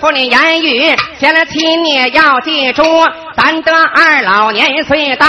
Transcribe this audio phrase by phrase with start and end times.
[0.00, 2.82] 嘱咐你言语，见了妻你要记住，
[3.36, 5.26] 咱得二老年岁大，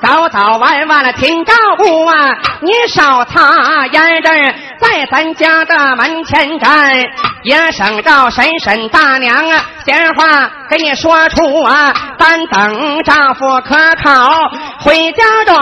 [0.00, 6.98] 早早晚晚的听照顾啊，你少擦眼针儿，在咱家的门前站，
[7.42, 15.60] 也省着婶婶大娘啊，闲话给你说出啊，咱等丈夫可考回家转，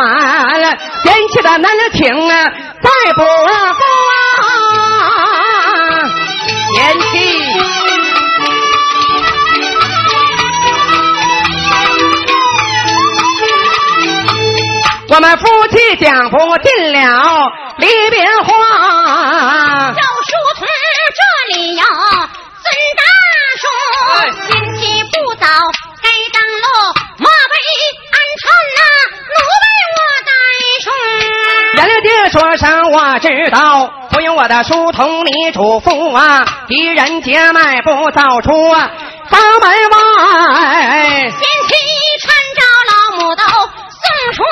[1.02, 2.44] 贤妻的难听啊，
[2.80, 3.22] 再不
[15.14, 20.66] 我们夫妻讲不尽了离别话，赵书童
[21.12, 21.20] 这
[21.54, 22.64] 里有孙
[22.96, 23.02] 大
[23.60, 23.64] 叔，
[24.40, 25.46] 贤妻不早
[26.00, 26.64] 该当路，
[27.18, 27.54] 莫为
[28.10, 28.80] 安臣呐，
[29.28, 30.32] 奴为我带
[31.76, 38.90] 人家说声我知道，不用我的书童你嘱咐啊，狄仁杰迈步走出啊
[39.28, 41.74] 房门外，贤妻
[42.18, 44.42] 搀着老母都送出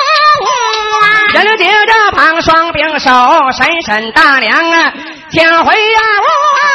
[1.41, 3.09] 屋啊，人家这旁双并手，
[3.57, 4.93] 婶婶大娘啊，
[5.31, 6.25] 请回呀屋
[6.57, 6.67] 啊。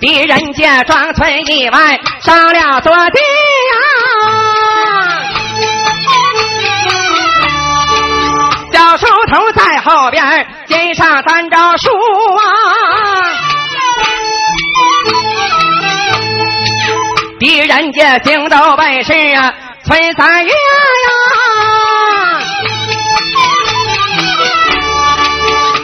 [0.00, 3.20] 狄仁杰庄村以外上了座地
[3.70, 3.74] 呀、
[8.72, 11.88] 小书头在后边肩上担着书
[12.36, 12.51] 啊，
[17.42, 19.52] 狄仁杰行到本事啊，
[19.84, 20.56] 崔三月呀。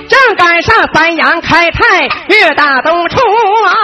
[0.08, 3.16] 正赶上三阳开泰，日大东出
[3.66, 3.74] 啊！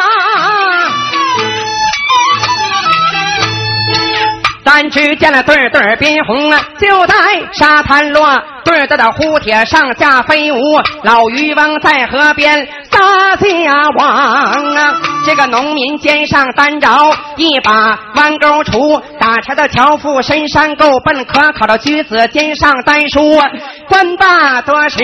[4.65, 7.15] 咱只见了对对儿宾红啊，就在
[7.55, 10.59] 沙滩落，对儿对儿的蝴蝶上下飞舞，
[11.03, 14.93] 老渔翁在河边撒下网啊！
[15.27, 16.89] 这个农民肩上担着
[17.37, 23.41] 一把弯钩锄，打柴的樵夫深山够奔可考的举子肩上担书，
[23.89, 24.99] 官大多时，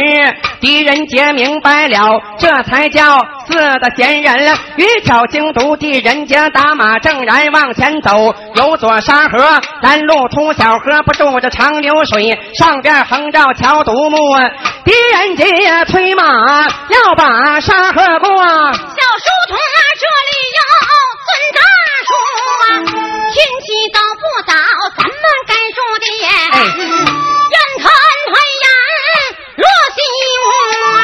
[0.60, 4.56] 狄仁杰明白了，这才叫四的闲人。
[4.76, 14.16] 于巧精读狄仁杰打马正然往前走，有座沙河，拦路出小河，不住这长流水，上边横着桥独木。
[14.84, 16.22] 狄仁杰催马
[16.88, 18.30] 要把沙河过。
[18.32, 20.60] 小书童啊，这里有
[21.26, 21.60] 孙大
[22.08, 22.10] 叔
[22.62, 22.66] 啊，
[23.30, 24.52] 天气都不早，
[24.96, 25.14] 咱们
[25.46, 26.26] 该住的也。
[26.26, 26.56] 哎
[27.50, 27.84] 愿团
[28.28, 28.64] 团圆，
[29.56, 29.64] 落
[29.94, 29.98] 西
[30.36, 30.42] 屋
[30.86, 30.98] 啊。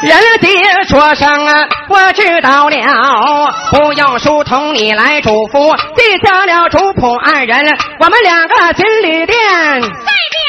[0.00, 0.10] 人
[0.40, 0.48] 爹
[0.88, 9.36] 说声啊，我知道了，不用书童你来嘱咐，记下了主仆二人，我们两个进旅店。
[9.36, 10.48] 代表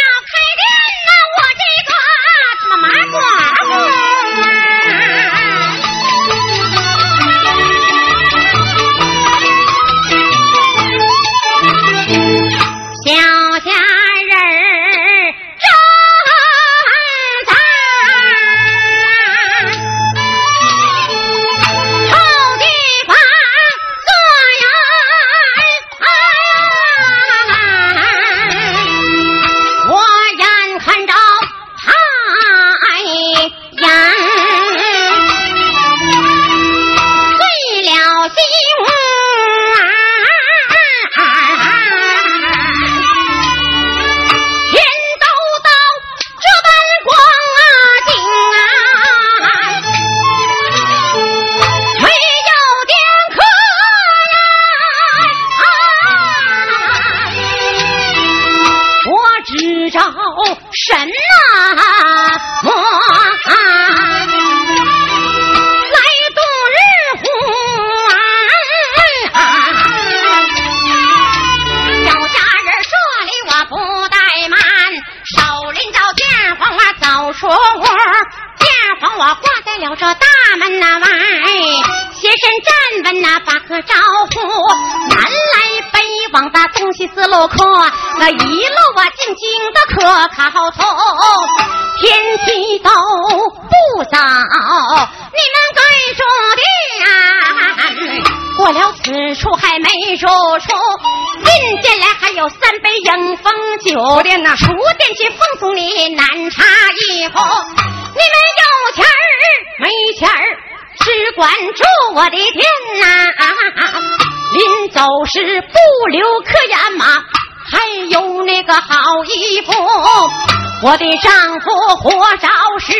[120.81, 122.47] 我的丈夫活着
[122.79, 122.93] 时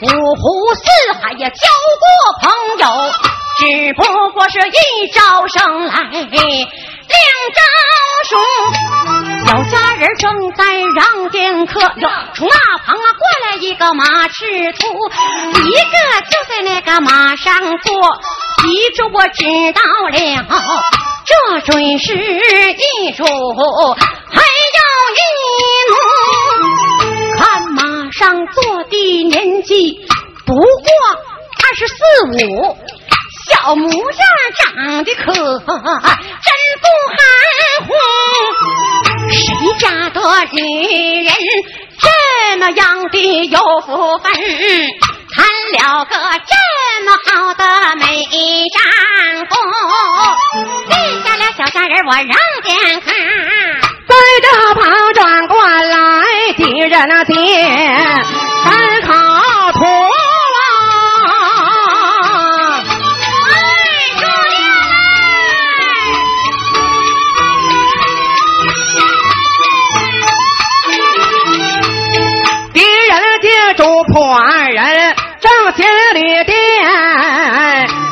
[0.00, 1.68] 五湖四海也交
[2.00, 2.08] 过
[2.40, 3.12] 朋友，
[3.58, 4.72] 只不过是一
[5.12, 7.60] 朝生来两朝
[8.26, 8.38] 熟。
[9.46, 10.64] 小家人正在
[10.96, 14.88] 让店客，哟，从那旁啊过来一个马赤兔，
[15.58, 17.92] 一个就在那个马上坐，
[18.66, 19.44] 一住我知
[19.74, 20.46] 道了，
[21.26, 25.20] 这准是一主，还有一
[25.90, 26.29] 奴。
[28.20, 29.98] 上坐的年纪
[30.44, 30.62] 不过
[31.64, 31.94] 二十四
[32.28, 32.76] 五，
[33.48, 34.20] 小模样
[34.58, 35.40] 长得可真
[36.82, 37.16] 不含
[37.86, 37.88] 糊。
[39.32, 39.40] 谁
[39.78, 40.20] 家的
[40.52, 40.60] 女
[41.24, 41.32] 人
[41.98, 44.30] 这么样的有福分，
[45.32, 46.14] 谈了个
[46.46, 46.52] 这
[47.06, 47.64] 么好的
[47.96, 48.04] 美
[48.68, 48.78] 丈
[49.48, 49.56] 夫？
[50.90, 50.92] 立
[51.24, 52.26] 下了小家人，我让
[52.64, 53.14] 点看。
[54.10, 54.82] 在这旁
[55.14, 55.94] 转过来，
[56.90, 57.38] 人那店
[58.64, 59.14] 山靠
[59.72, 59.84] 土
[60.58, 60.60] 啊！
[63.46, 63.54] 哎，
[64.18, 64.20] 出
[72.72, 76.56] 敌人借主破二人，正心旅店，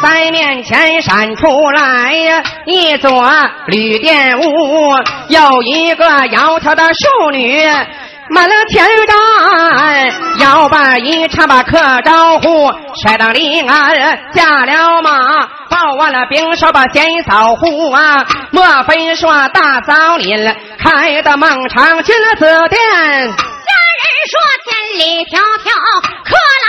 [0.01, 3.29] 在面前闪出来呀一座
[3.67, 4.95] 旅店屋，
[5.31, 7.69] 有一个窈窕的淑女。
[8.31, 9.17] 满了前站，
[10.41, 12.71] 摇摆一唱把客招呼，
[13.03, 13.97] 帅当离岸
[14.35, 18.27] 下了马，报完了兵手把贤嫂呼啊！
[18.51, 22.79] 莫非说大枣林开的孟尝君子店？
[22.79, 25.71] 家人说千里迢迢，
[26.25, 26.69] 可来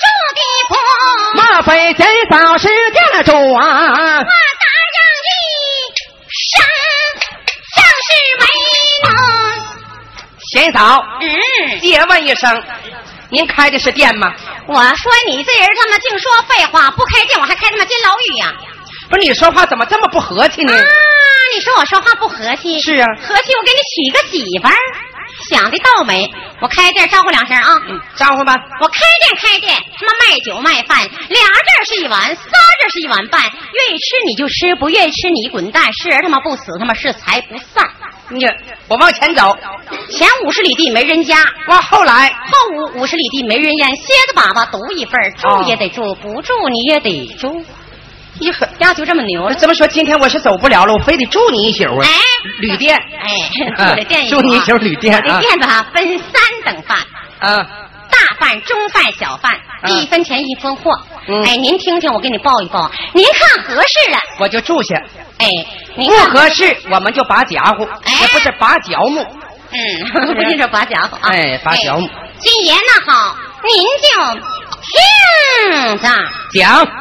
[0.00, 0.72] 住地府。
[1.34, 3.62] 莫非贤嫂是店主啊？
[10.54, 12.62] 贤嫂，嗯，借问一声，
[13.28, 14.32] 您开的是店吗？
[14.68, 18.52] 我说你这人他妈净说废话，不开店我还开他妈监牢狱呀、
[19.10, 20.72] 不是你说话怎么这么不和气呢？
[20.72, 20.84] 啊！
[21.52, 22.80] 你说我说话不和气？
[22.80, 24.74] 是啊和气我给你娶个媳妇儿。
[25.50, 26.30] 想的倒美，
[26.60, 27.82] 我开店招呼两声啊。
[27.88, 28.54] 嗯，招呼吧。
[28.80, 37.84] 我开店开店，他妈卖酒卖饭，俩字是一碗，仨字是一碗半，愿意吃你就吃，不愿意吃你滚蛋，是人他妈不死，他妈是财不散。
[38.30, 38.44] 你
[38.88, 39.56] 我往前走，
[40.10, 41.36] 前五十里地没人家，
[41.68, 47.64] 往后来，后五五十里地没人烟，蝎子粑粑独一份住也得住，不住你也得住，
[48.40, 49.54] 一呵，家就这么牛了。
[49.54, 52.02] 这么说今天我是走不了了，我非得住你一宿啊。
[52.02, 52.10] 哎，
[52.60, 53.28] 旅店，哎，
[53.76, 56.98] 啊我的店住你一宿旅店啊我的店子哈分三等饭，
[57.40, 57.66] 啊，
[58.10, 59.52] 大饭、中饭、小饭，
[59.82, 60.90] 嗯一分钱一分货。
[61.26, 64.18] 嗯哎，您听听，我给你报一报，您看合适了。
[64.38, 65.02] 我就住下，
[65.38, 65.46] 哎，
[65.96, 69.20] 您不合适我们就拔家伙，哎不是拔脚木。
[69.72, 69.78] 嗯，
[70.34, 71.28] 不听这拔家伙啊！
[71.30, 74.08] 哎拔脚木金爷那好，您就
[74.86, 76.08] 听着。
[76.52, 76.86] 讲，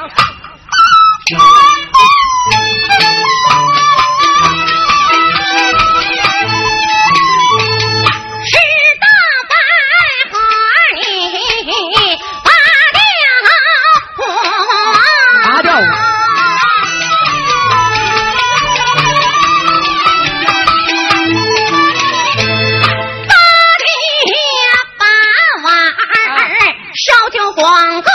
[27.55, 28.07] 黄河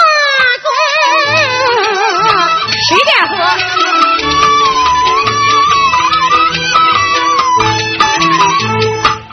[0.63, 0.67] 中，
[2.89, 3.33] 随便喝。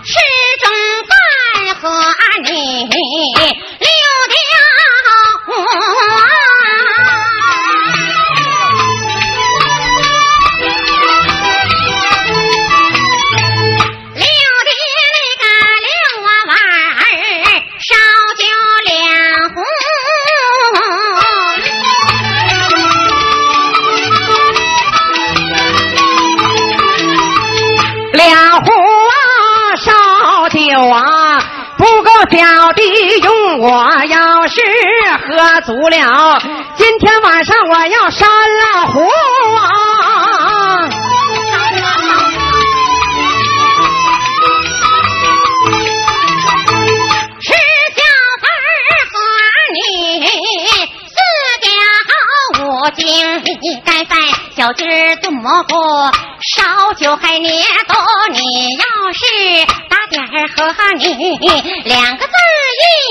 [0.04, 0.10] 吃
[0.62, 0.66] 中
[1.10, 1.12] 饭
[1.82, 1.84] 和
[2.44, 2.50] 你
[2.86, 2.90] 溜
[4.30, 4.38] 掉
[35.62, 36.40] 足了，
[36.76, 39.00] 今天晚上我要山了湖
[39.56, 40.90] 啊！
[47.42, 47.48] 吃
[47.96, 48.02] 小
[48.42, 48.46] 饭
[49.12, 49.14] 和
[49.74, 49.78] 你
[51.08, 51.16] 四
[51.62, 51.66] 条
[52.64, 53.02] 五斤
[53.84, 54.18] 盖饭，
[54.56, 54.84] 小鸡
[55.22, 55.74] 炖蘑菇，
[56.42, 57.50] 烧酒还捏
[57.88, 57.96] 多。
[58.32, 58.40] 你
[58.78, 58.84] 要
[59.14, 59.22] 是
[59.90, 61.04] 打点和你
[61.86, 62.34] 两个字
[62.82, 63.05] 一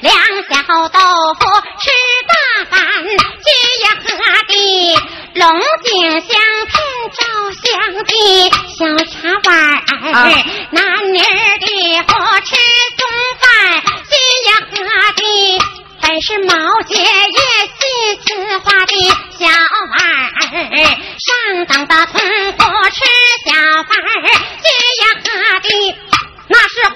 [0.00, 0.14] 两
[0.48, 0.98] 小豆
[1.38, 1.40] 腐
[1.80, 1.84] 吃
[2.28, 2.32] 大
[2.70, 3.46] 饭，鸡
[3.82, 4.06] 呀喝
[4.48, 4.52] 的
[5.34, 5.44] 龙
[5.84, 6.28] 井香
[6.66, 6.74] 片
[7.12, 7.20] 照
[7.62, 7.64] 香
[8.04, 8.10] 的
[8.76, 9.84] 小茶碗儿，
[10.70, 10.78] 男
[11.12, 11.66] 女儿的
[12.02, 12.50] 伙吃
[12.96, 13.00] 中
[13.40, 13.44] 饭，
[14.04, 14.12] 鸡
[14.48, 14.74] 呀喝
[15.14, 15.20] 的
[16.02, 17.78] 本是毛姐也细
[18.24, 18.26] 瓷
[18.58, 18.92] 花的
[19.38, 19.96] 小碗
[20.36, 20.44] 儿，
[21.18, 21.26] 上
[21.66, 22.98] 等的村伙吃
[23.44, 23.50] 小
[23.82, 24.14] 饭儿，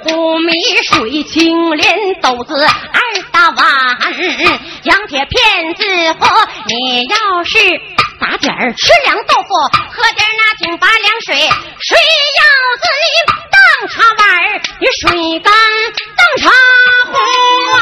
[0.03, 0.53] 那是虎米
[0.83, 3.67] 水清莲斗子二大碗，
[4.85, 5.85] 羊铁片子
[6.19, 7.59] 喝你要是
[8.19, 9.55] 打点儿吃凉豆腐，
[9.93, 11.99] 喝点儿那井拔凉水，水
[12.37, 12.43] 舀
[12.81, 13.05] 子里
[13.51, 13.57] 当
[13.89, 15.53] 茶碗儿，你水缸
[16.17, 16.51] 当茶
[17.07, 17.13] 壶
[17.77, 17.79] 啊。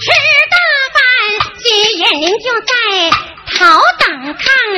[0.00, 0.06] 吃
[0.50, 0.56] 大
[0.94, 0.98] 饭，
[1.58, 1.64] 鸡
[1.98, 2.72] 爷您就在
[3.56, 3.93] 头等炕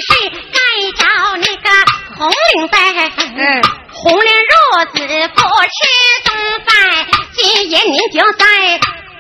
[0.00, 0.59] 是盖
[0.97, 1.05] 着
[1.37, 1.71] 那个
[2.17, 2.76] 红领带，
[3.19, 3.62] 嗯
[3.93, 4.53] 红领褥
[4.93, 4.95] 子
[5.35, 5.76] 不吃
[6.25, 6.29] 中
[6.65, 6.69] 饭，
[7.33, 8.45] 今夜您就在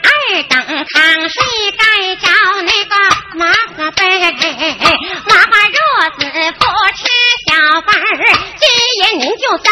[0.02, 0.08] 二
[0.48, 0.54] 等
[0.84, 1.34] 炕睡
[1.72, 1.82] 盖
[2.16, 2.24] 着
[2.62, 2.94] 那个
[3.36, 3.42] 麻
[3.76, 5.76] 花被，麻花褥
[6.18, 6.20] 子
[6.58, 6.64] 不
[6.96, 7.00] 吃
[7.46, 7.88] 小饭
[8.58, 8.64] 今
[8.98, 9.70] 夜您就在。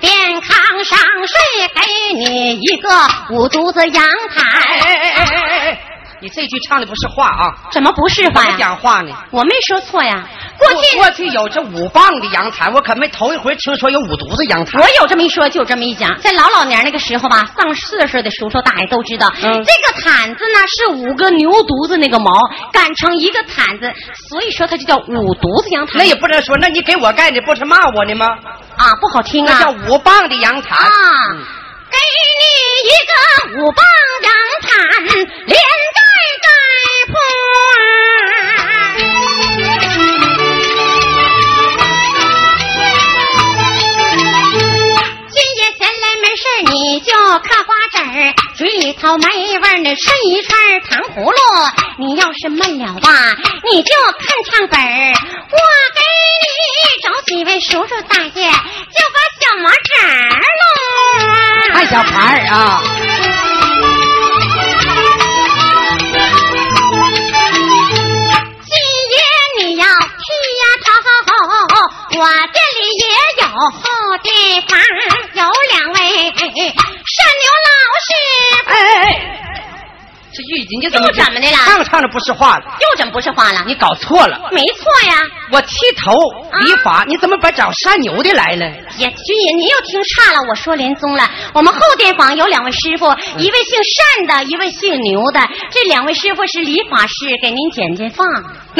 [0.00, 1.80] 便炕上睡，给
[2.14, 2.88] 你一个
[3.28, 4.02] 五犊子阳
[4.34, 5.78] 台。
[6.20, 8.56] 你这句唱的不是话啊，怎么不是话呀？
[8.58, 9.12] 讲话呢？
[9.30, 10.22] 我没说错呀。
[10.58, 14.78] 过去过去有这五磅的阳台，我可没头一回听说有五犊子阳台。
[14.78, 16.18] 我有这么一说，就这么一讲。
[16.20, 22.30] 在老老年那个时候吧，上岁数的叔叔大爷都知道，嗯这个毯子呢是五个牛犊子那个毛
[22.72, 23.90] 擀成一个毯子，
[24.28, 25.92] 所以说它就叫五犊子阳台。
[25.94, 28.26] 那也不能说，那你给我盖的不是骂我呢吗？
[28.76, 29.56] 啊，不好听啊。
[29.58, 30.74] 那叫五磅的阳台。
[30.74, 30.90] 啊
[31.32, 31.40] 嗯，
[31.90, 31.96] 给
[32.40, 32.44] 你
[32.86, 33.82] 一个五磅
[34.22, 34.30] 阳
[34.62, 34.70] 毯，
[35.46, 35.58] 连
[45.32, 49.26] 今夜闲来没事你就嗑瓜子儿，嘴里头没
[49.58, 51.36] 味儿，吃一串糖葫芦。
[51.98, 53.10] 你要是闷了吧，
[53.70, 55.14] 你就看唱本儿。
[55.50, 55.58] 我
[55.96, 56.00] 给
[56.42, 56.48] 你
[57.02, 60.08] 找几位叔叔大爷，就把小毛纸儿
[60.60, 61.72] 喽。
[61.74, 62.82] 看小牌儿啊，
[71.42, 73.04] 我店里也
[73.42, 73.80] 有后
[74.22, 74.28] 地
[74.68, 74.78] 方，
[75.34, 75.40] 有
[75.72, 75.98] 两位
[76.32, 77.70] 善牛老
[78.06, 78.08] 师
[78.64, 78.70] 傅。
[78.70, 79.06] 哎哎哎，
[80.32, 82.64] 这玉锦你怎么又怎么的了唱唱着不是话了？
[82.64, 83.64] 又怎么不是话了？
[83.66, 84.50] 你搞错了。
[84.52, 85.16] 没错呀，
[85.52, 86.12] 我剃头
[86.60, 88.66] 理发，你怎么把找山牛的来了？
[88.98, 91.28] 也军爷，您又听差了，我说连宗了。
[91.54, 93.06] 我们后殿坊有两位师傅，
[93.38, 93.78] 一位姓
[94.26, 95.40] 单的，一位姓牛的。
[95.70, 98.24] 这两位师傅是理发师，给您剪剪发。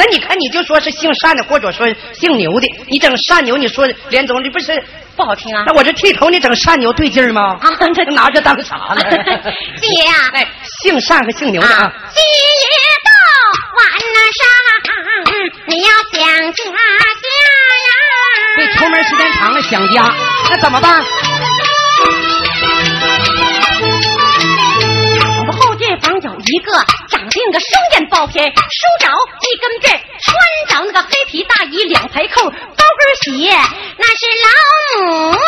[0.03, 4.83] 那你看，你就说是姓单的，或者说姓牛的，你整单牛，你说连总，你不是？
[5.15, 7.59] 不好听啊那我这剃头，你整单牛对劲儿吗？
[7.61, 9.03] 啊这拿着当啥呢？
[9.79, 10.47] 金爷呀、哎，
[10.81, 12.65] 姓单和姓牛的啊啊，，鸡爷
[13.05, 13.11] 到
[13.77, 13.85] 晚
[14.39, 14.43] 上，
[15.67, 16.19] 你要想
[16.51, 17.27] 家家
[17.77, 17.89] 呀。
[18.55, 20.11] 对出门时间长了想家，
[20.49, 21.03] 那怎么办？
[25.37, 26.71] 我们后殿房有一个
[27.09, 29.07] 长得那个双眼包天，梳着
[29.41, 30.35] 一根辫，穿
[30.67, 33.51] 着那个黑皮大衣，两排扣，高跟鞋，
[33.97, 34.49] 那是老
[35.05, 35.39] 母猪。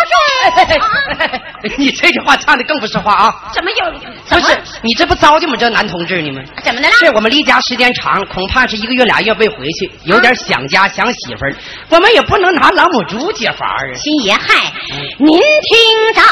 [1.78, 3.52] 你这句话唱的更不是话啊！
[3.54, 3.86] 怎么有？
[3.92, 6.42] 么不是你这不糟践我们这男同志呢吗？
[6.62, 6.94] 怎么的了？
[6.96, 11.56] 是我们离家时间长，恐怕是一个月俩月没回去，有点想家想媳妇儿，
[11.90, 13.94] 我们也不能拿老母猪解乏啊。
[13.96, 14.74] 新爷嗨，
[15.20, 16.28] 您听着话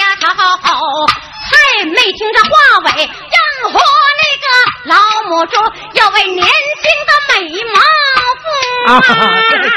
[0.00, 2.50] 呀好好好，还没听着话
[2.84, 3.08] 尾，养
[3.72, 3.80] 活
[4.20, 4.46] 那个
[4.84, 4.94] 老
[5.28, 5.56] 母猪，
[5.94, 6.46] 要为年轻
[7.06, 7.34] 的美
[7.64, 7.80] 貌
[8.42, 8.44] 妇
[8.86, 8.90] 啊
[9.50, 9.76] 这个行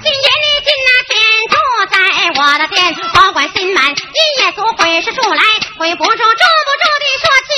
[0.00, 1.10] 今夜你进那天
[1.50, 1.54] 住
[1.90, 1.94] 在
[2.40, 2.76] 我的店，
[3.14, 3.96] 保管心满，一
[4.40, 5.42] 夜足回是出来，
[5.78, 7.57] 回不住，住不住的说清楚。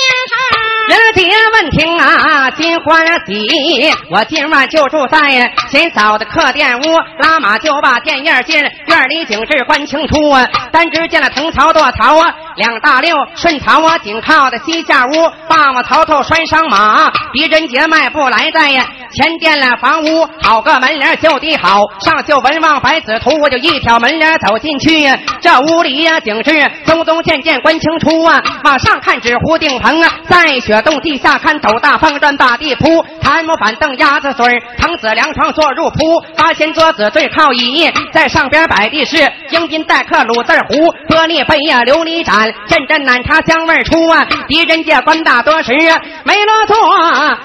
[1.13, 3.93] 姐问听啊，金欢喜。
[4.09, 10.29] 我今晚就住在贤嫂的客店屋，拉马就把店院进，院里景致观清楚。
[10.29, 10.47] 啊。
[10.71, 15.11] 单只见了藤槽垛槽啊，两大溜顺槽啊，紧靠的西下屋，
[15.47, 25.07] 霸王槽头拴上马，狄仁杰迈步来在呀前殿了房屋，好个门帘就地好，上绣文王百子图，我就一挑门帘走进去。
[25.41, 34.45] 这屋里呀，景致宗宗渐渐观清楚啊，往上看纸糊顶棚啊，在洞地下看斗大方砖大地铺，檀木板凳鸭子嘴
[34.77, 39.17] 藤子凉床坐入铺，八仙桌子对靠椅，在上边摆的是
[39.51, 45.73] 迎宾待客卤字壶，玻璃杯呀琉璃盏，阵阵奶茶香味出啊，狄仁杰官大多时
[46.23, 46.75] 没落座，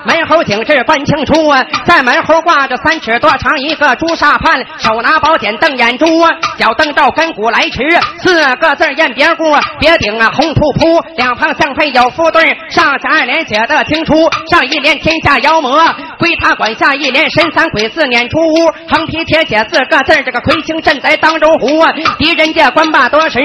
[0.05, 7.83] 门后景致观清楚啊，在门后挂着三尺多长一个朱砂盘，手拿宝剑瞪眼珠啊，脚蹬照跟骨来迟，
[8.23, 14.15] 四个字雁别故，别顶啊红扑扑，两旁相配有副对，上下二联写的清楚，
[14.49, 15.85] 上一联天下妖魔
[16.17, 23.41] 归他管，下一联神三鬼四撵出屋，横批贴写四个字这个魁星镇在当州湖啊，狄仁杰官霸多时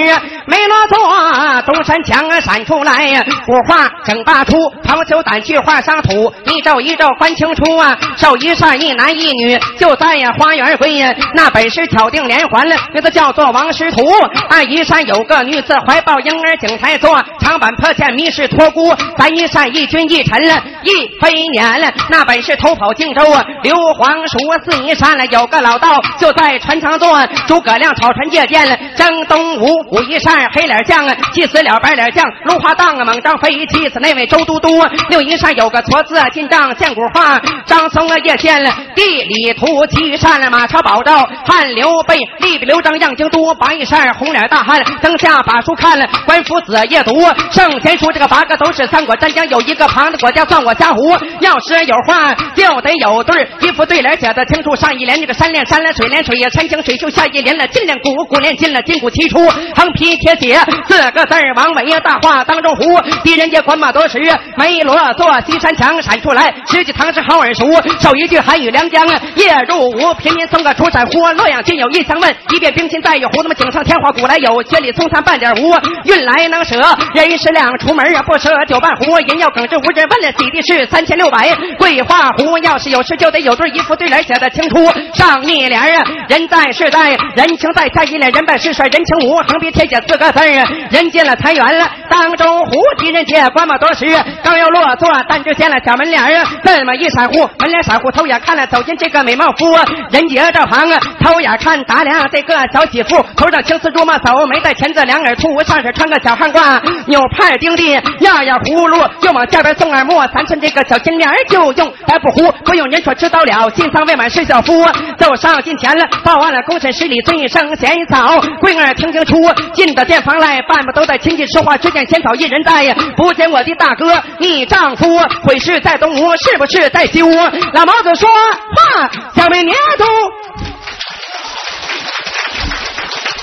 [0.46, 14.06] 没落座，东山墙啊闪出来呀，古画整罢出，旁球胆去画上土，一照一照观清楚啊，手一扇一男一女就在呀花园归呀，那本是巧定连环了，名字叫做王师徒，
[14.50, 34.70] 按一扇有个女子怀抱婴儿景台坐，长板破剑密室托孤，咱一扇一君一臣了，一飞年了，那本是偷跑荆州啊，刘皇叔四一扇了，有个老道就在船舱坐，诸葛亮草船借箭了，征东吴武一扇黑脸将啊，气死了白脸将，芦花荡啊猛张飞，气死那位周都督，
[35.10, 51.12] 六一扇有个矬子进帐见古画，张松啊叶见了地理图，七扇了马超保赵汉刘备，立比刘璋样京都，八一扇红脸大汉登下把书看了，关夫子夜读圣贤书，这个八个都是三国战将，有一个旁的国家算我家胡，
[51.42, 59.38] 要是有话就得有对儿，一副对联写的清楚，上一联这个山连山连水连水呀，山清水秀，下一联了金连古古连金了金鼓齐出，
[59.76, 64.18] 横批贴写四个字儿王伟呀，大话当中胡，狄仁杰管马多时
[64.56, 67.66] 梅罗坐西山墙闪出来，十几堂诗好耳熟，
[68.00, 76.80] 手一句寒雨良江夜入吴，平民送个出山呼，洛阳军有一相问，一遍冰心带玉壶，那么井上天花鼓来有，千里松参半点无，运来能舍
[77.14, 84.78] 人十两，出门啊不舍酒半壶，人要耿直无人问了，洗的是三千六百桂花壶，要是有事就得有对，一副对联写的清楚，
[85.14, 89.02] 上一联啊人在世在，人情在，下一联人败事衰，人。
[89.02, 90.46] 情无，横批贴写四个字儿
[90.92, 94.06] 人进了财源了，当中胡狄仁杰关马多时，
[94.44, 99.76] 刚要落座，但只见了小门帘儿啊，这么一闪忽，门帘闪忽，偷眼看了走进这个美貌夫，
[100.12, 114.86] 人杰这旁啊，偷眼看打量这个小媳妇，头上青丝珠帽走，没戴钳子，两耳兔，上身穿个小汉褂，扭派钉地，样样葫芦，又往下边送耳目，咱趁这个小金莲儿就用白布糊，不用人说知道了，新丧未满是小夫，
[115.18, 119.36] 走上近前了，报完了公审十里尊声贤嫂，桂儿听清楚，
[119.74, 127.32] 进到店房来，半步都在亲戚说话，只见贤嫂一人在呀，不见我的大哥，你丈夫会是在东吴，是不是在西吴？
[127.74, 130.06] 老毛子说话，小妹娘都。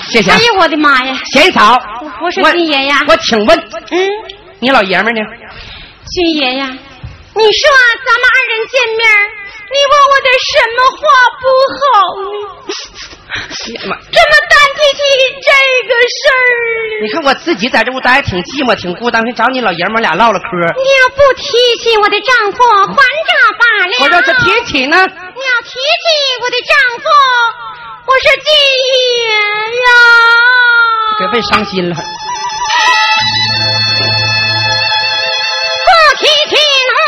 [0.09, 0.43] 谢谢啊哎。
[0.45, 1.15] 呦我的妈呀！
[1.31, 1.77] 贤嫂，
[2.21, 3.57] 我说军爷呀，我请问
[3.91, 4.09] 嗯，
[4.59, 5.21] 你老爷们呢？
[6.11, 7.69] 军爷呀，你说
[8.05, 9.01] 咱们二人见面，
[9.69, 11.01] 你问我点什么话
[11.39, 11.43] 不
[11.77, 11.81] 好
[12.17, 12.25] 呢？
[13.29, 14.99] 这么淡提起
[15.45, 15.49] 这
[15.87, 16.41] 个事儿？
[17.03, 20.47] 你看我自己在这屋待着挺寂寞，挺孤单，还找你老爷们儿俩唠唠嗑。
[20.75, 21.45] 你要不提
[21.77, 23.93] 起我的丈夫，还这罢了。
[24.01, 26.05] 我要是提起呢，你要提起
[26.41, 27.05] 我的丈夫，
[28.07, 28.49] 我是金
[29.27, 29.87] 爷呀。
[31.19, 31.95] 给问伤心了。
[36.19, 36.98] 不提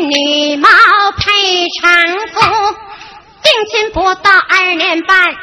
[0.00, 0.68] 女貌
[1.18, 1.90] 配长
[2.28, 2.40] 夫，
[3.42, 5.34] 定亲不到二年半。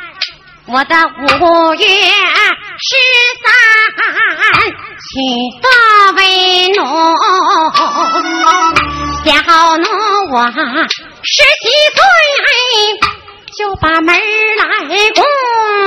[0.66, 2.96] 我的五月十
[3.44, 3.46] 三
[5.04, 5.12] 娶
[5.62, 5.68] 的
[6.16, 6.22] 为
[6.70, 6.80] 奴，
[9.26, 9.30] 小
[9.78, 9.86] 奴
[10.32, 10.56] 我十
[11.62, 11.64] 七
[11.94, 12.00] 岁
[13.58, 14.64] 就把门来
[15.12, 15.22] 过，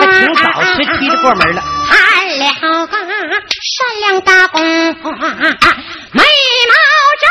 [0.00, 1.58] 那挺早，十七就过门了。
[1.88, 1.94] 谈
[2.38, 2.42] 了
[2.86, 4.94] 个善良大公，美貌
[6.12, 6.24] 丈夫啊，
[7.22, 7.24] 这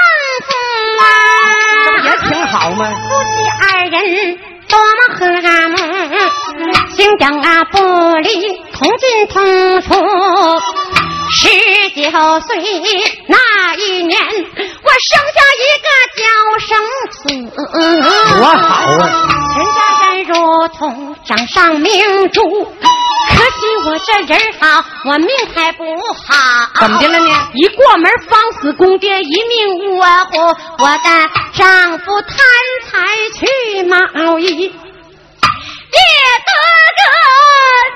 [2.24, 2.86] 挺好吗？
[2.90, 4.38] 夫妻二人。
[4.68, 5.20] 多么和
[5.70, 5.78] 睦，
[6.96, 7.78] 心疆啊不
[8.18, 9.94] 离，同进同出。
[11.30, 11.48] 十
[11.92, 12.02] 九
[12.40, 12.58] 岁
[13.28, 13.38] 那
[13.76, 16.24] 一年，我生下一个娇
[16.60, 16.68] 生
[17.12, 17.20] 子，
[18.40, 18.66] 多好
[18.98, 19.02] 啊！
[19.54, 20.34] 全家人如
[20.70, 22.42] 同掌上明珠。
[23.30, 25.84] 可惜我这人好，我命还不
[26.28, 26.70] 好。
[26.80, 27.28] 怎么的了呢？
[27.54, 30.40] 一过门方死公爹，一命呜呼。
[30.84, 32.38] 我的丈夫贪
[32.86, 32.94] 财
[33.34, 33.96] 去贸
[34.40, 36.52] 易，也得
[36.98, 37.02] 个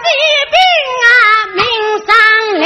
[0.04, 0.08] 疾
[0.52, 0.58] 病
[1.04, 1.08] 啊，
[1.56, 1.64] 命
[2.06, 2.10] 丧
[2.60, 2.64] 了。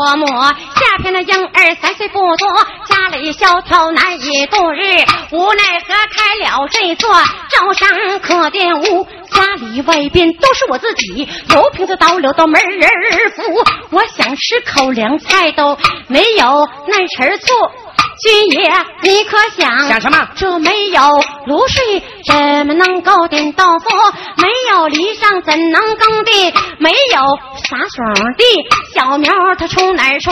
[0.00, 2.48] 堂老婆母，下边那婴儿三岁不多，
[2.86, 7.10] 家里萧条难以度日，无奈何开了这座
[7.50, 12.88] 招商客店屋，家里外边都是我自己，油瓶子倒流都没人
[13.36, 13.42] 扶，
[13.90, 15.76] 我想吃口凉菜都
[16.08, 17.54] 没有那匙醋。
[18.22, 18.70] 军爷，
[19.02, 20.28] 你可想想什么？
[20.36, 21.00] 这没有
[21.46, 23.88] 卤水怎么能够点豆腐？
[24.36, 26.52] 没有犁上怎能耕地？
[26.78, 27.20] 没有
[27.64, 28.04] 撒水
[28.36, 28.44] 的
[28.94, 30.30] 小苗，它从哪儿出？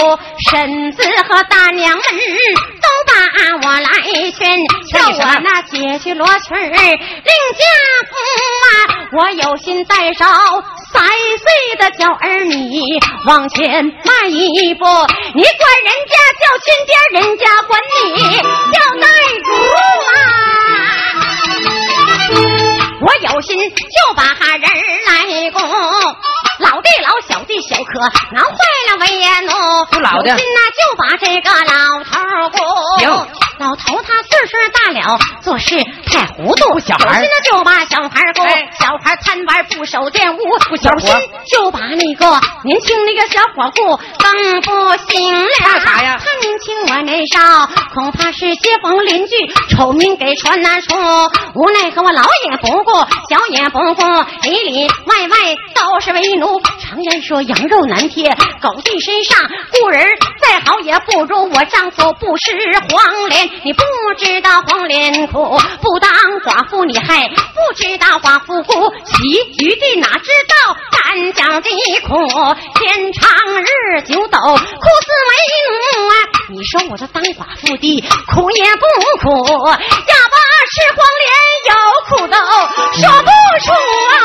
[0.51, 2.03] 婶子和大娘们
[2.83, 3.89] 都把我来
[4.33, 4.59] 劝，
[4.93, 7.65] 叫我那姐去罗裙儿另嫁
[8.09, 8.15] 夫
[8.65, 9.09] 啊！
[9.13, 10.29] 我有心带上
[10.93, 12.69] 三岁的小儿女
[13.27, 14.85] 往前迈一步，
[15.35, 19.07] 你管人家叫亲爹，人家管你要带
[19.45, 19.49] 主
[20.05, 20.11] 啊！
[23.01, 24.65] 我有心就把人
[25.07, 25.11] 来
[25.51, 28.01] 供，老的老小的小可
[28.33, 28.51] 难坏
[28.91, 29.03] 了为
[29.47, 29.53] 奴，
[29.91, 31.73] 不老的有心呐就把这个老
[32.05, 32.11] 头
[32.51, 32.59] 供。
[33.59, 35.75] 老头他岁数大了，做事
[36.07, 36.79] 太糊涂。
[36.79, 40.41] 小孩有心呢就把小孩供，哎小孩贪玩不守店屋，
[40.81, 41.13] 小心
[41.51, 45.49] 就把那个年轻那个小伙顾更不行了。
[45.59, 49.35] 怕啥呀他年轻我年少，恐怕是街坊邻居
[49.71, 50.95] 丑名给传难出。
[51.55, 52.93] 无奈何我老也不顾，
[53.29, 54.03] 小也不顾，
[54.43, 55.37] 里里外外
[55.75, 56.61] 都是为奴。
[56.81, 59.37] 常言说羊肉难贴狗地身上，
[59.73, 60.07] 故人
[60.41, 62.53] 再好也不如我丈夫不识
[62.89, 63.48] 黄连。
[63.65, 63.83] 你不
[64.17, 68.93] 知道黄连苦，不当寡妇你还不知道寡妇苦。
[69.05, 69.13] 其
[69.59, 71.69] 余的哪知道干将的
[72.07, 72.15] 苦？
[72.75, 73.31] 天长
[73.63, 75.33] 日久斗，苦死为
[75.67, 76.15] 奴啊！
[76.51, 78.87] 你说我这当寡妇的苦也不
[79.21, 80.37] 苦，哑巴
[80.73, 81.31] 吃黄连
[81.69, 81.73] 有
[82.09, 82.37] 苦都，
[83.01, 83.29] 说不
[83.65, 84.17] 出啊。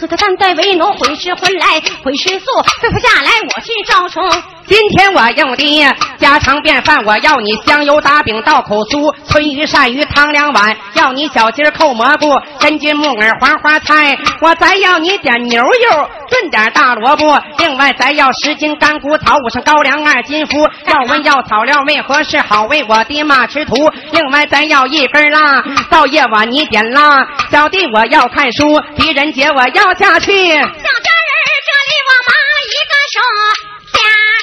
[0.00, 2.46] 毛脸草色的担待为奴，会吃荤来会吃素，
[2.80, 4.24] 吩咐下来我去招虫。
[4.70, 5.84] 今天我用的
[6.16, 20.70] 家常便饭，我要你香油打饼倒口酥，炊鱼鳝鱼汤两碗，要你小鸡儿扣蘑菇，根菌木耳黄花菜，我再要你点牛肉炖点大萝卜，另外再要十斤干谷草，五升高粱，二斤麸。
[20.86, 23.74] 要问要草料为何是好为我爹妈吃土？
[24.12, 27.26] 另外再要一根蜡，到夜晚你点蜡。
[27.50, 30.32] 小弟我要看书，狄仁杰我要下去。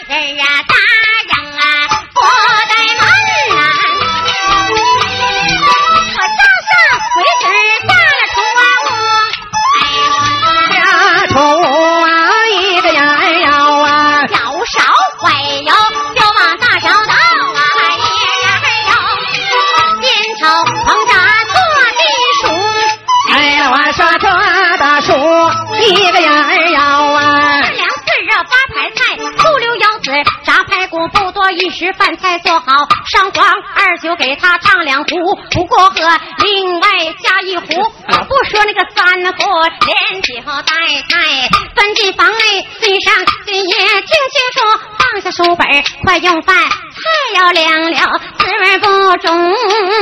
[0.07, 0.75] 人呀，大
[1.43, 3.26] 人啊，不怠慢
[31.57, 32.65] 一时饭菜做好
[33.05, 35.09] 上黄二酒给他烫两壶，
[35.51, 35.95] 不过喝
[36.43, 36.87] 另外
[37.23, 37.65] 加一壶。
[38.09, 39.43] 我不说那个三壶，
[39.87, 40.73] 连酒带
[41.09, 43.13] 菜端进房内，嘴上
[43.45, 44.59] 嘴也听清楚，
[44.99, 45.67] 放下书本
[46.05, 49.35] 快用饭，菜要凉了，滋味不中。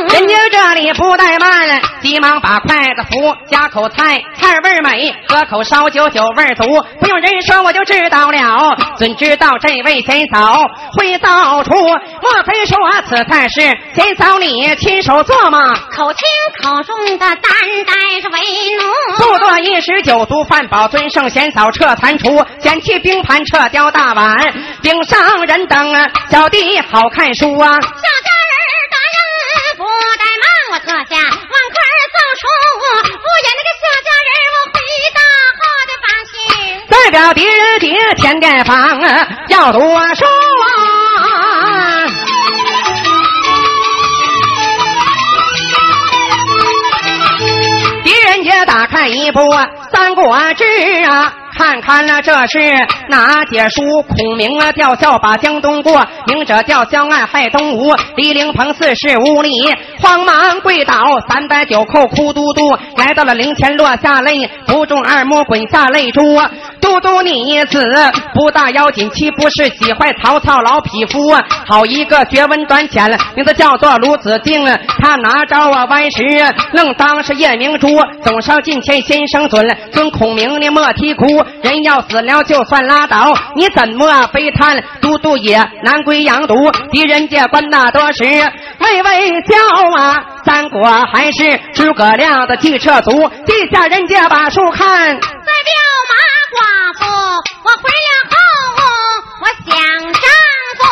[0.10, 6.66] 人家这里不怠慢，急忙把筷子扶，夹口菜，菜味美；喝口烧酒，酒味足。
[7.00, 8.76] 不用人说，我就知道了。
[8.98, 10.66] 准知道这位贤嫂
[10.98, 11.74] 会造厨？
[12.22, 12.78] 莫非说
[13.08, 13.62] 此菜是
[13.94, 15.76] 贤嫂你亲手做吗？
[15.92, 16.20] 口轻
[16.62, 18.40] 口重的担待着为
[18.78, 18.84] 奴。
[19.18, 24.38] 不多一时，酒足饭饱，尊圣贤嫂撤残厨，捡起冰盘，撤掉大碗，
[24.82, 27.68] 顶上人等，小弟好看书啊。
[27.74, 29.18] 小家人大人
[29.78, 31.78] 不怠慢，我坐下碗筷
[32.14, 32.44] 造出，
[33.08, 34.76] 不言那个小家人，我回
[35.16, 35.20] 答
[35.60, 36.34] 好的放心。
[36.90, 37.86] 代表狄仁杰
[38.22, 38.74] 前殿房
[39.50, 40.75] 要读书啊。
[48.46, 49.40] 也打开一部
[49.92, 50.64] 《三国志》
[51.12, 51.34] 啊。
[51.58, 52.60] 看看了，这是
[53.08, 54.04] 哪解书？
[54.04, 57.96] 孔明啊，吊孝把江东过，明者吊孝暗害东吴。
[58.18, 66.22] 李陵鹏四世无礼，慌忙跪倒，三百九叩哭嘟嘟，来到了灵前落下泪，不中二目滚下泪珠。
[66.82, 67.84] 嘟嘟你死
[68.34, 71.36] 不大要紧，岂不是喜坏曹操老匹夫？
[71.68, 74.64] 好一个学问短浅，名字叫做卢子敬，
[75.00, 76.22] 他拿招啊弯石，
[76.74, 77.88] 愣当是夜明珠，
[78.24, 81.26] 总上近前先生尊，尊孔明你莫啼哭。
[81.64, 84.84] 人要死了就算拉倒，你怎么悲叹？
[85.02, 86.56] 嘟嘟也难归阳毒，
[86.92, 90.24] 狄仁杰官大多时，微微笑啊。
[90.46, 93.12] 三国还是诸葛亮的计策足，
[93.46, 94.88] 地下人家把书看。
[95.20, 95.74] 代表
[96.12, 96.16] 马
[96.54, 96.60] 寡
[97.00, 97.06] 妇，
[97.64, 98.36] 我回了后，
[99.42, 99.76] 我想
[100.14, 100.22] 丈
[100.80, 100.84] 夫，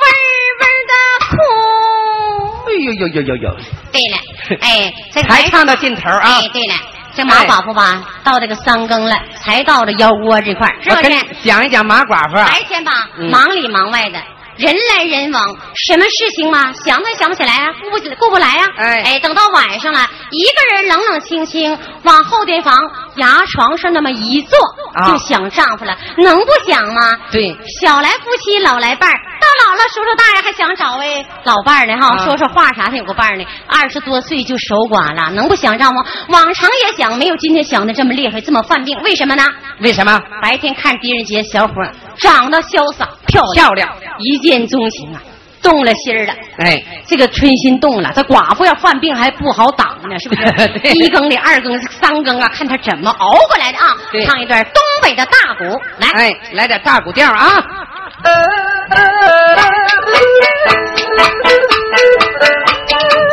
[0.00, 0.04] 温
[0.60, 0.92] 温的
[1.28, 1.32] 哭。
[2.66, 3.46] 哎呦呦呦呦呦！
[3.92, 4.16] 对了，
[4.60, 6.22] 哎，这才唱到尽头啊！
[6.22, 6.74] 哎，对了。
[7.16, 11.10] 这马寡妇吧，到这个三更了，才到这腰窝这块是不是？
[11.44, 12.34] 讲一讲马寡妇。
[12.34, 12.90] 白天吧，
[13.30, 14.18] 忙里忙外的，
[14.56, 18.66] 人来人往，什么事情嘛，想都想不起来啊，顾不顾不来啊。
[18.76, 22.76] 哎哎，等到晚上了，一个人冷冷清清往后殿房
[23.16, 24.58] 牙床上那么一坐，
[25.06, 27.16] 就想丈夫了，能不想吗？
[27.32, 35.96] 对，小来夫妻老来伴儿，到老了叔叔大爷还想找位 老伴儿呢哈，说说话啥的有个伴儿呢，二十多岁就守寡了，能不想丈夫？
[36.28, 39.44] 往常也想，没有今天想的这么厉害，这么犯病，为什么呢？
[39.80, 40.20] 为什么？
[40.40, 41.74] 白天看狄仁杰小伙
[42.18, 45.22] 长得潇洒漂亮，漂亮，一见钟情啊，
[45.62, 46.34] 动了心儿了。
[46.58, 50.42] 哎，这个春心动了，这寡妇要犯病还不好挡呢，是不是？
[50.94, 53.96] 一更的、二更、三更啊，看他怎么熬过来的啊！
[54.26, 55.64] 唱一段东北的大鼓，
[55.98, 57.62] 来，哎，来点大鼓调啊！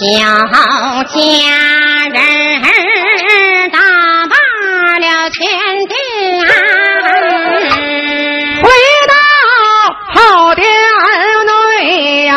[0.00, 0.08] 小
[1.04, 1.12] 家
[2.08, 2.16] 人
[3.70, 3.78] 打
[4.28, 4.34] 罢
[4.98, 5.38] 了天
[5.88, 5.94] 地
[6.40, 6.48] 啊，
[8.62, 8.64] 回
[9.10, 9.12] 到
[10.14, 10.64] 后殿
[11.44, 12.32] 内呀，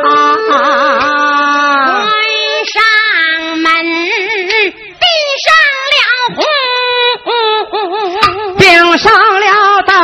[0.00, 0.50] 关
[2.72, 2.80] 上
[3.58, 3.68] 门，
[4.96, 5.04] 闭
[5.44, 5.46] 上
[5.92, 6.00] 了
[6.34, 6.40] 红，
[8.56, 8.64] 并
[8.96, 9.44] 上了
[9.86, 9.94] 当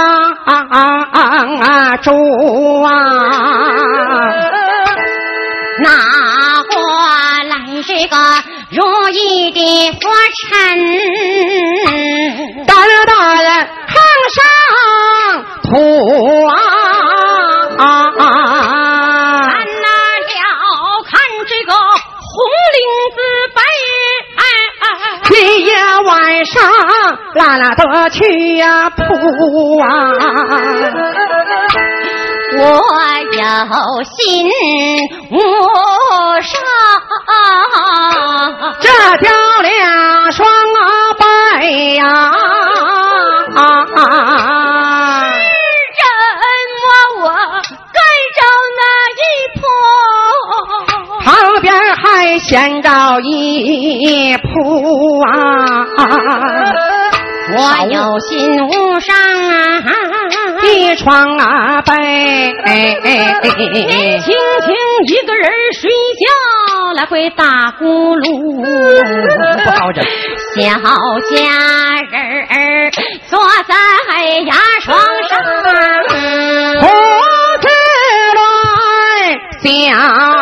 [2.02, 2.12] 烛
[2.82, 3.65] 啊。
[8.06, 8.16] 这个
[8.70, 9.58] 如意的
[10.00, 10.54] 佛尘，
[12.64, 13.10] 担担
[13.88, 13.94] 炕
[14.36, 14.38] 上
[15.64, 15.66] 土
[16.46, 17.80] 啊！
[19.48, 19.50] 看
[19.82, 19.86] 那
[20.22, 20.38] 了
[21.04, 21.10] 看
[21.48, 22.30] 这个红
[22.76, 22.78] 领
[23.10, 23.18] 子
[23.56, 23.58] 白
[27.58, 28.20] 那得去
[28.56, 29.02] 呀铺
[29.82, 29.84] 啊！
[32.58, 32.64] 我
[33.32, 33.40] 有
[34.04, 34.14] 心
[35.30, 35.34] 无
[36.42, 36.54] 上，
[38.80, 38.88] 这
[39.18, 39.26] 叫
[39.62, 40.48] 两双
[41.18, 41.24] 白
[41.94, 42.02] 呀！
[45.96, 46.00] 是
[46.36, 46.44] 人
[46.82, 46.86] 我
[47.22, 47.26] 我
[47.92, 47.98] 该
[48.36, 48.38] 着
[48.78, 48.80] 那
[49.20, 49.22] 一
[49.56, 49.60] 铺，
[51.24, 51.26] 旁
[51.60, 51.66] 边
[51.96, 52.04] 还
[52.38, 53.24] 闲着一
[54.38, 54.44] 铺
[55.22, 55.32] 啊！
[57.48, 57.56] 我
[57.90, 58.28] 有心
[58.66, 59.54] 无伤啊，
[60.74, 61.92] 一床啊被，
[64.20, 64.74] 轻轻
[65.06, 66.26] 一个人睡觉
[66.94, 68.24] 来回打呼噜，
[69.64, 70.04] 不好整。
[70.54, 70.62] 小
[71.30, 71.36] 家
[72.10, 72.14] 人
[72.48, 72.90] 儿
[73.28, 73.74] 坐在
[74.46, 74.98] 牙床
[75.28, 75.38] 上，
[76.80, 76.86] 胡
[77.60, 77.66] 子
[78.34, 78.38] 乱
[79.62, 80.35] 想。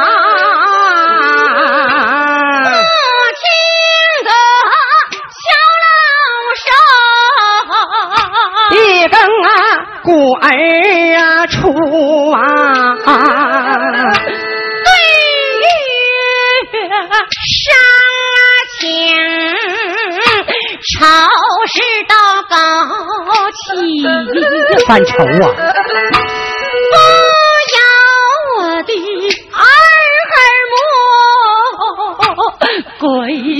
[12.32, 13.06] 啊，
[14.84, 14.88] 对
[15.60, 15.64] 月
[17.54, 17.66] 上
[18.78, 18.84] 情，
[20.98, 20.98] 朝
[21.66, 21.74] 事
[22.08, 22.12] 到
[22.48, 22.56] 高
[23.52, 23.62] 起，
[24.86, 25.46] 犯愁啊！
[26.90, 26.96] 不
[27.74, 27.76] 要
[28.58, 28.90] 我的
[29.52, 29.58] 儿
[30.34, 30.36] 儿
[30.72, 30.74] 母
[33.00, 33.02] 跪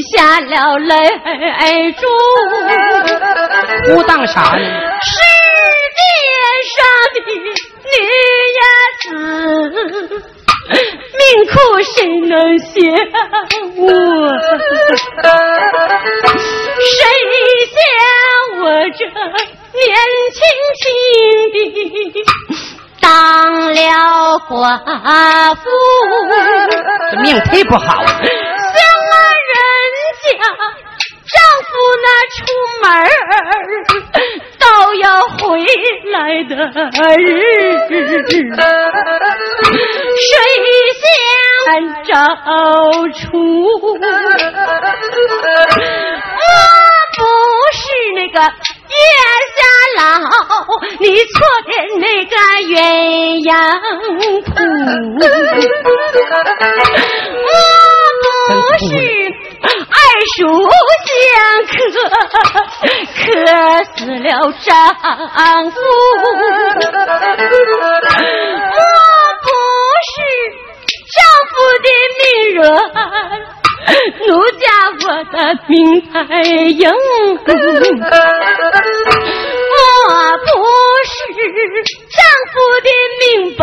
[0.01, 0.92] 下了泪
[1.92, 2.03] 珠，
[3.94, 4.64] 胡当啥呢？
[6.75, 6.83] 上
[7.13, 7.37] 的女
[8.59, 8.63] 伢
[9.01, 9.07] 子，
[11.19, 12.67] 命苦谁能想
[13.77, 13.81] 我？
[16.91, 16.97] 谁
[17.71, 17.77] 想
[18.61, 19.01] 我这
[19.75, 19.83] 年
[20.33, 20.37] 轻
[20.81, 20.83] 轻
[21.53, 21.55] 的
[23.01, 23.05] 当
[23.75, 23.79] 了
[24.49, 24.53] 寡
[25.57, 25.63] 妇？
[27.11, 27.85] 这命忒不好。
[28.05, 29.15] 想啊，
[29.51, 29.55] 人
[30.23, 30.27] 家。
[31.35, 31.70] 丈夫
[32.05, 32.38] 那出
[32.83, 32.85] 门
[34.61, 35.42] 都要回
[36.12, 36.53] 来的
[37.18, 37.27] 日，
[40.20, 40.33] 谁
[41.01, 41.05] 先
[42.05, 42.11] 找
[43.12, 43.23] 出？
[43.75, 43.94] 我
[47.16, 47.20] 不
[47.73, 47.83] 是
[48.14, 48.94] 那个月
[49.55, 49.59] 下
[49.97, 50.03] 老，
[51.01, 51.33] 你错
[51.66, 52.33] 的那个
[52.68, 52.73] 鸳
[53.44, 53.53] 鸯
[54.44, 54.49] 谱。
[58.49, 58.86] 不是。
[59.64, 59.99] 二
[60.36, 60.38] 叔
[61.05, 61.11] 相
[61.66, 61.74] 克，
[63.16, 63.22] 克
[63.97, 64.28] 死了
[64.61, 64.70] 丈
[65.70, 65.76] 夫。
[68.70, 68.78] 我
[69.42, 69.47] 不
[70.11, 70.14] 是
[71.14, 71.16] 丈
[71.51, 71.86] 夫的
[72.18, 72.22] 命
[72.57, 72.62] 软，
[74.26, 74.28] 奴
[74.61, 74.62] 家
[75.03, 75.36] 我的
[75.66, 75.72] 命
[76.12, 76.82] 太硬。
[80.07, 80.46] 我不
[81.07, 81.12] 是
[82.11, 82.16] 丈
[82.52, 82.88] 夫的
[83.20, 83.24] 命
[83.57, 83.62] 薄。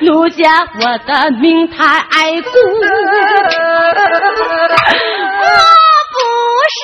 [0.00, 0.42] 奴家
[0.80, 1.10] 我的
[1.40, 1.74] 命太
[2.42, 2.84] 苦，我
[6.12, 6.16] 不
[6.70, 6.76] 是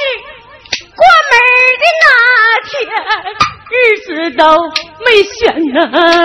[0.97, 1.33] 过门
[1.77, 2.05] 的那
[2.69, 2.71] 天
[3.71, 4.43] 日子都
[5.05, 5.39] 没选
[5.75, 5.79] 那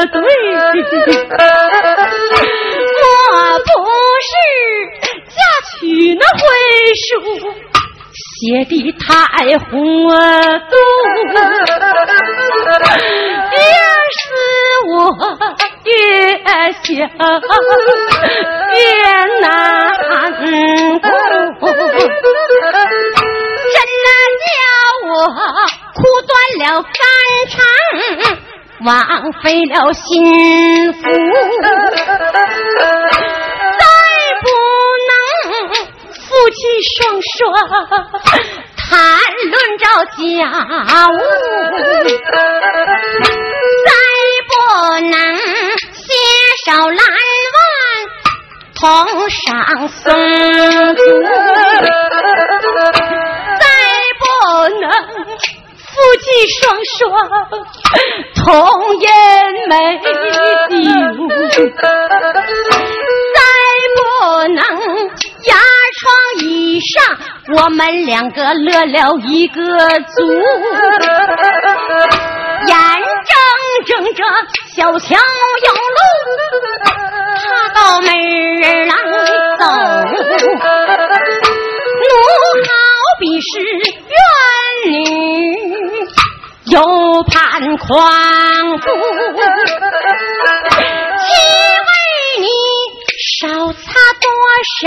[0.06, 0.18] 对，
[3.02, 3.06] 我
[3.60, 3.70] 不
[4.22, 4.32] 是
[5.28, 5.36] 嫁
[5.72, 5.74] 娶
[6.16, 6.44] 那回
[6.96, 7.04] 书
[8.46, 9.76] 写的太糊涂，
[13.52, 13.58] 越
[14.14, 14.16] 是
[14.88, 14.90] 我。
[15.86, 15.92] 越
[16.82, 16.94] 想
[18.74, 18.78] 越
[19.40, 19.50] 难
[21.60, 21.72] 过，真
[24.46, 24.48] 叫
[25.08, 25.10] 我
[25.96, 26.96] 苦断了肝
[27.50, 27.56] 肠，
[28.84, 30.04] 枉费了心
[30.94, 31.00] 腹，
[36.46, 36.62] 夫妻
[36.94, 37.34] 双双
[38.78, 38.86] 谈
[39.50, 39.84] 论着
[40.14, 40.22] 家
[41.10, 41.18] 务，
[43.84, 43.90] 再
[44.46, 44.54] 不
[45.10, 45.16] 能。
[46.68, 46.98] 少蓝
[47.56, 47.58] 万
[48.80, 48.86] 同
[49.30, 50.14] 上松
[50.96, 51.02] 竹，
[53.60, 53.66] 再
[54.20, 54.24] 不
[54.82, 54.84] 能
[55.78, 56.26] 夫妻
[56.60, 56.96] 双双
[58.36, 58.46] 同
[59.02, 59.08] 饮
[59.68, 59.74] 美
[61.52, 61.60] 酒，
[66.80, 67.18] 上
[67.58, 70.28] 我们两个乐了一个足，
[72.68, 72.78] 眼
[73.26, 73.36] 睁
[73.86, 74.24] 睁着
[74.76, 75.78] 小桥有路，
[77.44, 78.94] 他到门儿来
[79.60, 79.64] 走，
[82.02, 82.04] 奴
[82.64, 82.68] 好
[83.20, 83.46] 比是
[84.12, 84.14] 怨
[84.92, 84.96] 女，
[86.66, 86.82] 又
[87.32, 87.88] 盼狂
[88.80, 88.90] 夫，岂
[90.80, 90.84] 为你
[93.40, 93.84] 少擦
[94.22, 94.30] 多
[94.82, 94.84] 少？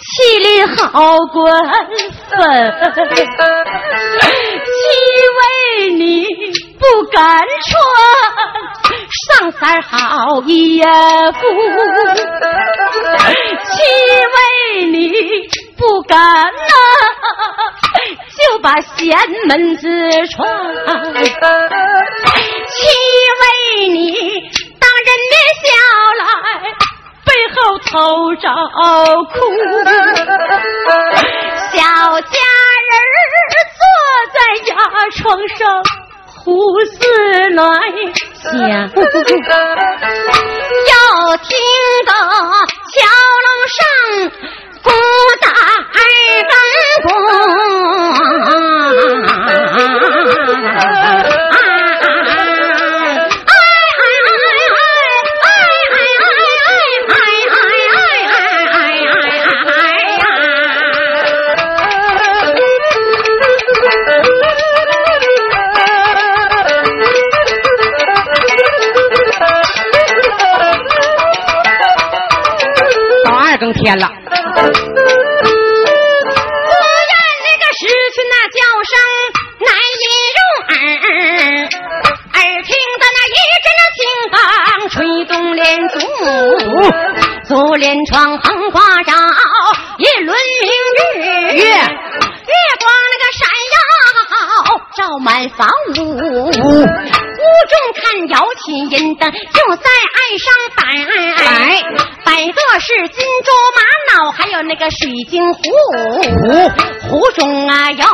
[0.00, 0.72] 气力好
[1.32, 1.44] 过
[2.30, 2.30] 分，
[4.64, 4.70] 岂
[5.36, 5.38] 为
[5.90, 6.24] 你
[6.78, 6.82] 不
[7.12, 7.20] 敢
[7.66, 7.68] 穿
[9.28, 10.84] 上三好衣服？
[13.72, 13.74] 岂
[14.30, 14.34] 为
[14.86, 14.98] 你
[15.76, 16.72] 不敢呐
[18.38, 19.16] 就把闲
[19.48, 19.88] 门子
[20.28, 20.48] 窗，
[22.70, 22.76] 岂
[23.40, 23.42] 为
[23.88, 24.12] 你
[24.80, 25.32] 当人面
[25.62, 25.64] 笑
[26.18, 26.22] 来，
[27.34, 27.90] 背后偷
[28.36, 28.46] 着
[29.24, 29.34] 哭。
[31.72, 31.76] 小
[32.20, 32.38] 家
[32.88, 32.94] 人
[33.74, 33.82] 坐
[34.32, 34.36] 在
[34.68, 34.72] 牙
[35.16, 35.18] 床
[35.48, 35.60] 上，
[36.44, 36.46] 胡
[36.84, 36.94] 思
[37.50, 37.60] 乱
[38.40, 38.50] 想，
[40.90, 40.94] 又
[41.38, 41.50] 听
[42.06, 42.12] 得
[42.92, 42.94] 桥
[43.44, 43.76] 楼上。
[44.84, 44.88] 不
[45.40, 45.46] 打
[45.94, 45.98] 二
[46.50, 46.52] 更
[73.58, 73.64] 鼓。
[73.64, 74.36] 更天了，不愿
[77.40, 78.92] 那个狮群那叫声
[79.60, 80.38] 难以入
[80.68, 80.76] 耳，
[82.34, 82.68] 耳听
[83.00, 84.36] 得那一阵那清风
[84.90, 84.94] 吹
[85.24, 85.96] 动帘竹，
[87.48, 89.12] 竹帘窗横挂着
[89.96, 90.68] 一轮明
[91.14, 91.18] 日，
[91.54, 91.72] 月月
[92.80, 93.40] 光那个闪
[93.72, 93.76] 耀
[94.94, 96.00] 照满房屋，
[96.44, 99.63] 屋中看摇起银灯，就
[104.84, 105.60] 个水晶壶，
[107.08, 107.32] 壶？
[107.32, 108.04] 中啊有酒，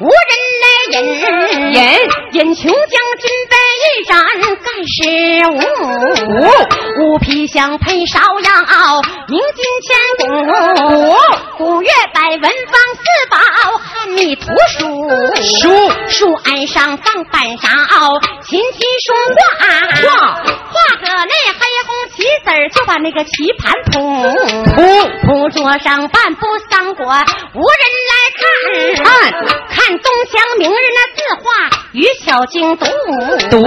[0.00, 0.32] 无人
[0.62, 0.96] 来饮
[1.72, 1.78] 饮
[2.32, 2.74] 饮琼将
[3.20, 4.18] 军杯一盏，
[4.64, 4.98] 盖世
[5.48, 5.54] 无
[7.14, 7.18] 五？
[7.20, 10.26] 皮香配芍药，明金千古
[11.56, 12.50] 古月百文房
[12.96, 13.38] 四宝，
[13.78, 15.08] 汉密图书
[15.40, 15.68] 书？
[16.08, 17.68] 书案上放板勺，
[18.44, 19.68] 琴棋书画
[20.02, 20.42] 画？
[20.68, 23.52] 画个那黑红棋子就把那个棋
[25.68, 29.04] 桌上半部三国，无人来看。
[29.04, 29.32] 看
[29.68, 31.44] 看东墙明日那字画
[31.92, 32.86] 与小经读
[33.50, 33.60] 读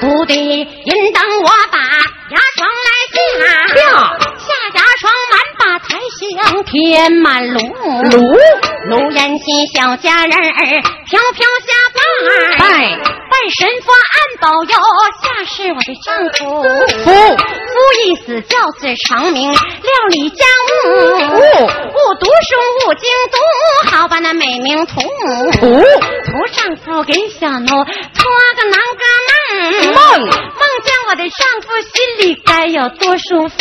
[0.00, 1.78] 读的人等我把
[2.30, 3.20] 牙床来下
[3.68, 3.80] 下
[4.38, 7.60] 下牙床满把台香填满炉。
[7.60, 8.16] 炉？
[8.88, 9.44] 炉烟起
[9.74, 12.00] 小家人儿飘飘下拜
[12.58, 12.64] 拜。
[13.32, 14.70] 拜神佛安保佑
[15.22, 16.62] 下是我的丈夫
[17.04, 17.10] 夫。
[17.10, 17.74] 夫
[18.04, 19.58] 一死教子长明料
[20.10, 20.41] 理家
[25.62, 29.04] 图图上夫给小奴托个南个
[29.54, 30.20] 梦梦。
[30.26, 33.58] 梦见我的丈夫心里该有多舒服。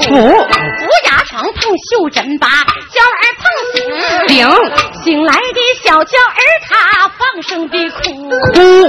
[0.00, 0.14] 服。
[0.16, 3.44] 扶牙床碰袖枕把娇儿碰
[3.74, 4.28] 醒。
[4.28, 8.30] 醒醒来的小娇儿她放声的哭哭。
[8.30, 8.88] 哭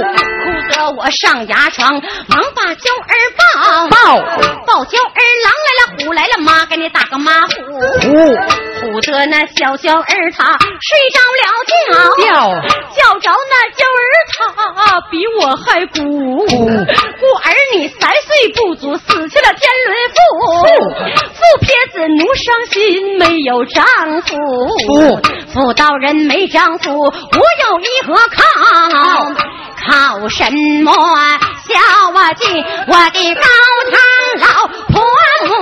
[0.72, 1.92] 得我上牙床
[2.28, 3.88] 忙把娇儿抱。
[3.88, 4.16] 抱。
[4.66, 7.48] 抱娇儿狼来了虎来了妈给你打个马虎。
[8.00, 11.72] 虎唬得那小娇儿她睡着了觉。
[12.24, 12.84] 叫。
[12.94, 20.16] 叫着那娇儿她比我还孤孤儿女三岁不足死去了天伦父
[21.34, 23.84] 父撇子奴伤心没有丈
[24.22, 24.36] 夫
[24.86, 25.20] 夫
[25.52, 28.42] 妇道人没丈夫我有一何靠
[29.86, 30.50] 靠什
[30.82, 30.92] 么
[31.66, 32.56] 孝啊敬
[32.86, 33.42] 我的高
[33.90, 33.98] 堂
[34.40, 35.02] 老婆
[35.46, 35.52] 母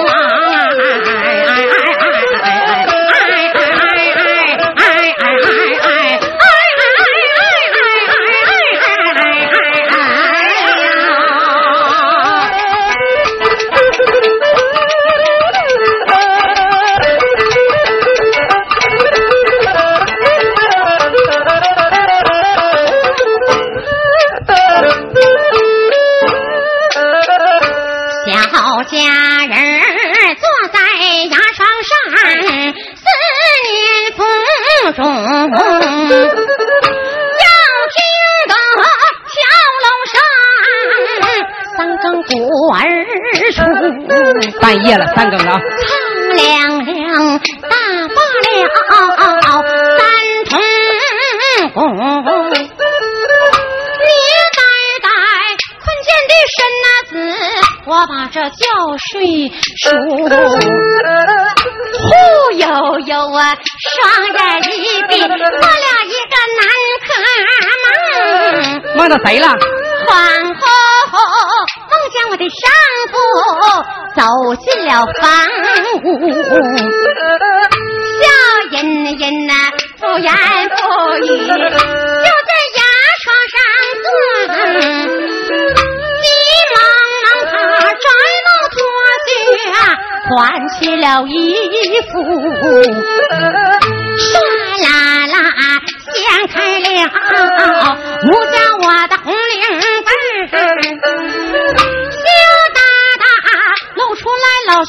[0.00, 0.37] 小
[44.60, 45.90] 半夜了三更了啊苍
[46.36, 47.76] 凉凉大
[48.08, 49.62] 罢了
[49.98, 50.00] 三
[50.46, 50.52] 通
[51.74, 51.78] 红。
[52.50, 52.54] 你
[54.56, 54.60] 呆
[55.02, 55.06] 呆
[55.84, 57.12] 困倦的身那子，
[57.86, 58.62] 我把这觉
[59.10, 59.10] 睡
[59.76, 59.84] 熟。
[61.98, 62.02] 忽
[62.52, 62.64] 悠
[63.06, 63.40] 悠啊，
[63.78, 63.90] 双
[64.26, 64.36] 眼
[64.72, 64.76] 一
[65.08, 65.36] 闭，做了
[66.04, 66.60] 一个南
[67.04, 67.08] 柯
[67.84, 67.86] 梦。
[68.96, 69.46] 梦到谁了
[70.06, 70.08] 恍
[70.54, 70.62] 惚
[74.18, 74.24] 走
[74.56, 74.90] 进了
[75.20, 75.22] 房
[76.02, 76.06] 屋，
[78.18, 78.26] 笑
[78.72, 78.76] 吟
[79.16, 79.52] 吟呐，
[80.00, 80.28] 不言
[80.70, 80.76] 不
[81.18, 82.80] 语，就在牙
[83.22, 83.56] 床上
[84.02, 84.06] 坐。
[86.18, 86.26] 急
[86.74, 86.76] 忙
[87.22, 87.54] 忙他
[87.94, 88.06] 摘
[88.44, 88.76] 帽脱
[89.24, 89.30] 去
[89.70, 89.78] 啊，
[90.28, 90.36] 换
[90.70, 91.32] 起了衣
[92.10, 92.12] 服，
[94.18, 94.26] 唰
[94.82, 94.88] 啦
[95.28, 95.36] 啦
[96.12, 96.86] 掀开了。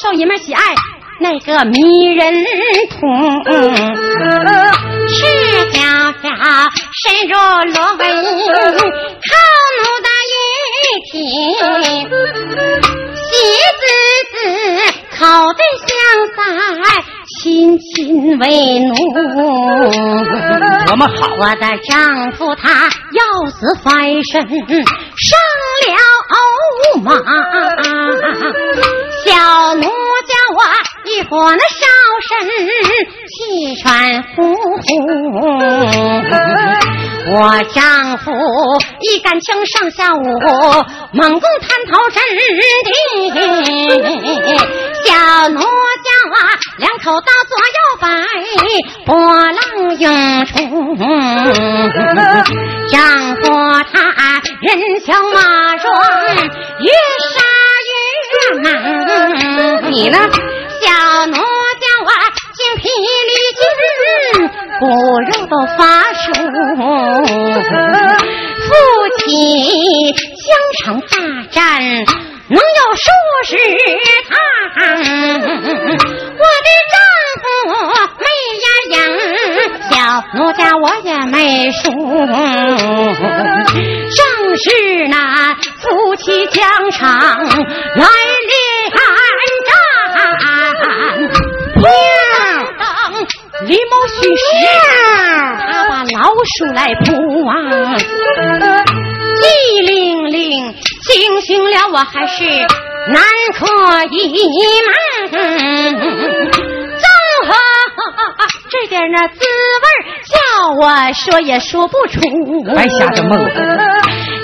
[0.09, 0.73] 老爷们喜爱
[1.19, 1.79] 那个迷
[2.15, 2.33] 人
[2.89, 2.99] 筒，
[5.07, 5.23] 赤
[5.69, 5.79] 脚
[6.23, 6.27] 下
[6.91, 7.35] 伸入
[7.71, 9.29] 罗纹靠
[9.77, 10.33] 奴的玉
[11.11, 11.13] 体，
[13.21, 13.29] 喜
[13.77, 13.85] 滋
[14.31, 14.33] 滋
[15.15, 15.19] 口
[15.53, 15.87] 对香
[16.35, 16.41] 腮，
[17.43, 17.93] 亲亲
[18.39, 18.43] 为
[18.79, 18.89] 奴。
[20.87, 21.13] 多么好！
[21.37, 25.29] 我的丈夫他要死翻身上
[25.85, 25.87] 了
[27.03, 27.07] 马，
[29.23, 29.88] 小奴。
[31.31, 31.85] 我那烧
[32.27, 32.29] 身
[33.27, 34.81] 气喘呼呼。
[37.31, 38.31] 我丈夫
[39.01, 40.23] 一杆枪上下舞，
[41.13, 42.23] 猛攻滩头阵
[42.83, 42.91] 地。
[45.05, 45.13] 小
[45.49, 45.65] 奴叫
[46.31, 46.35] 我
[46.77, 48.07] 两口刀左右摆，
[49.05, 49.13] 波
[49.51, 49.59] 浪
[49.99, 50.03] 涌
[50.47, 50.51] 出。
[52.89, 52.97] 丈
[53.35, 53.43] 夫
[53.93, 53.95] 他
[54.61, 54.67] 人
[55.05, 55.37] 强马
[55.77, 55.87] 壮，
[56.79, 56.89] 越
[57.29, 57.37] 杀
[57.85, 57.91] 越
[58.63, 58.65] 猛。
[59.91, 60.17] 你呢？
[61.25, 62.09] 奴家我
[62.55, 62.83] 精疲
[63.27, 63.61] 力尽，
[64.79, 64.81] 骨
[65.21, 65.79] 肉都发
[66.13, 66.25] 熟。
[68.67, 68.69] 夫
[69.17, 69.23] 妻
[70.13, 70.47] 疆
[70.77, 71.05] 场大
[71.51, 71.57] 战，
[72.47, 72.61] 能有
[72.95, 73.03] 数
[73.45, 73.51] 十
[74.29, 74.31] 趟。
[76.37, 76.95] 我的丈
[77.41, 77.43] 夫
[78.19, 78.23] 没
[78.63, 78.95] 呀赢，
[79.91, 79.93] 小
[80.35, 81.35] 奴家我也没
[81.71, 81.77] 输。
[84.15, 84.19] 正
[84.57, 84.65] 是
[85.09, 85.15] 那
[85.77, 87.01] 夫妻疆场
[87.45, 88.05] 来
[88.49, 88.53] 临
[93.69, 94.49] 当李某虚实，
[95.59, 97.13] 他把老鼠来扑
[97.47, 97.53] 啊！
[99.43, 102.43] 一零零惊醒了我，还是
[103.11, 103.21] 难
[103.53, 103.67] 可
[104.11, 104.17] 一
[104.81, 104.89] 瞒。
[105.29, 105.37] 怎
[107.47, 107.53] 么
[108.71, 109.87] 这点那滋味
[110.25, 110.35] 叫
[110.79, 112.19] 我说也说不出。
[112.75, 113.37] 白瞎着梦。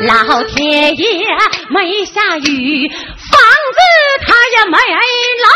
[0.05, 1.27] 老天爷
[1.69, 3.39] 没下雨，房
[3.73, 3.79] 子
[4.27, 4.77] 他也没
[5.41, 5.55] 漏。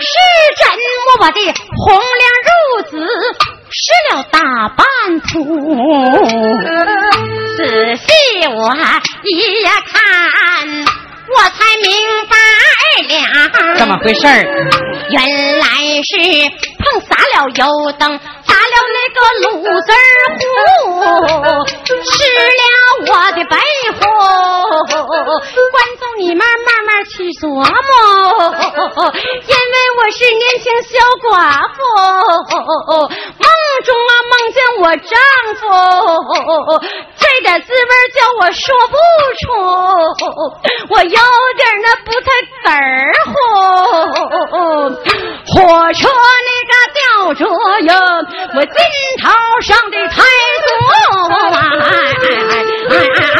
[0.00, 0.06] 是
[0.56, 0.62] 真
[1.08, 1.40] 我把的
[1.76, 2.50] 红娘褥
[2.90, 2.90] 子
[3.70, 3.80] 湿
[4.14, 4.38] 了大
[4.76, 4.84] 半
[5.20, 5.26] 铺。
[7.56, 7.60] 仔
[7.96, 8.06] 细
[8.46, 8.58] 我
[9.24, 9.98] 一看，
[11.28, 11.86] 我才明
[12.28, 13.76] 白了。
[13.76, 14.30] 怎么回事儿？
[15.10, 15.66] 原来
[16.02, 16.16] 是
[16.78, 19.46] 碰洒了油灯，砸了那个卤
[19.82, 19.88] 子
[20.38, 20.40] 糊，
[21.84, 22.12] 吃
[22.58, 22.62] 了
[23.06, 23.52] 我的白
[23.94, 24.00] 虎。
[25.70, 27.62] 观众你们慢慢去琢磨，
[29.46, 30.88] 因为我是年轻小
[31.28, 31.28] 寡
[31.74, 31.78] 妇，
[32.48, 33.46] 梦
[33.84, 35.12] 中啊梦见我丈
[35.58, 35.62] 夫，
[37.18, 38.94] 这点滋味叫我说不
[39.40, 39.42] 出，
[40.90, 42.26] 我有点那不太
[42.64, 42.78] 嘚儿
[43.26, 43.32] 乎。
[45.48, 45.56] 火
[45.94, 46.08] 车
[46.46, 47.40] 那个吊着
[47.82, 47.92] 哟，
[48.54, 48.74] 我肩
[49.22, 49.26] 头
[49.62, 50.16] 上的太
[50.66, 50.70] 多
[51.54, 51.56] 啊！
[51.80, 51.86] 哎
[52.22, 52.52] 哎哎
[52.90, 52.94] 哎
[53.34, 53.37] 哎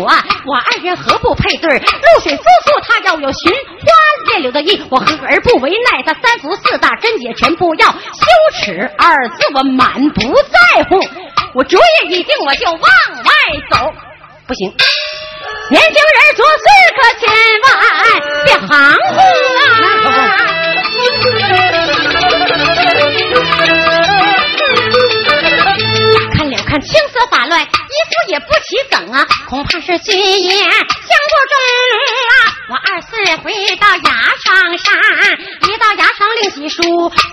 [0.00, 0.10] 我，
[0.46, 1.78] 我二人何不配对？
[1.78, 3.86] 露水夫妇他要有寻花
[4.30, 6.02] 猎柳的意，我何而不为奈。
[6.02, 7.96] 他三伏四大贞洁全不要，羞
[8.54, 11.00] 耻二字我满不在乎。
[11.54, 13.30] 我主意已定，我就往外
[13.70, 13.92] 走。
[14.46, 14.74] 不行，
[15.70, 16.62] 年轻人做事
[16.96, 17.28] 可千
[17.62, 17.66] 万
[18.44, 19.18] 别含糊
[19.58, 19.64] 啊！
[26.32, 27.66] 看了看青丝发乱，
[27.96, 31.56] 衣服也不起梗啊，恐怕是军爷相不中
[32.28, 32.34] 啊！
[32.68, 34.10] 我二四回到衙
[34.44, 34.92] 场上，
[35.62, 36.82] 一到衙场领喜书，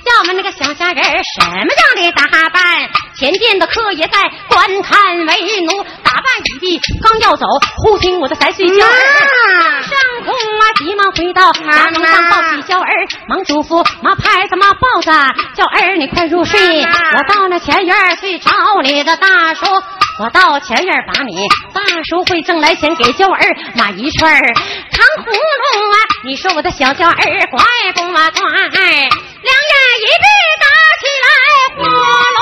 [0.05, 2.89] 叫们那个小家人什么样的打扮？
[3.17, 7.45] 前殿的客也在观看为奴，打扮已毕，刚要走，
[7.77, 8.89] 忽听我的三岁娇儿
[9.83, 9.91] 上
[10.23, 12.87] 空啊，急忙回到大门上抱起娇儿，
[13.27, 15.11] 忙嘱咐妈拍子妈抱着
[15.55, 16.81] 娇儿，你快入睡。
[16.81, 18.51] 我到那前院去找
[18.81, 19.65] 你的大叔，
[20.19, 23.39] 我到前院把你大叔会挣来钱给娇儿
[23.75, 24.33] 买一串
[24.91, 25.35] 糖葫芦
[25.91, 25.97] 啊！
[26.23, 27.63] 你说我的小娇儿乖
[27.95, 28.41] 不嘛乖？
[28.41, 29.09] 两眼
[29.99, 30.25] 一闭
[30.61, 30.65] 打
[30.99, 31.27] 起来
[31.75, 32.37] 呼噜。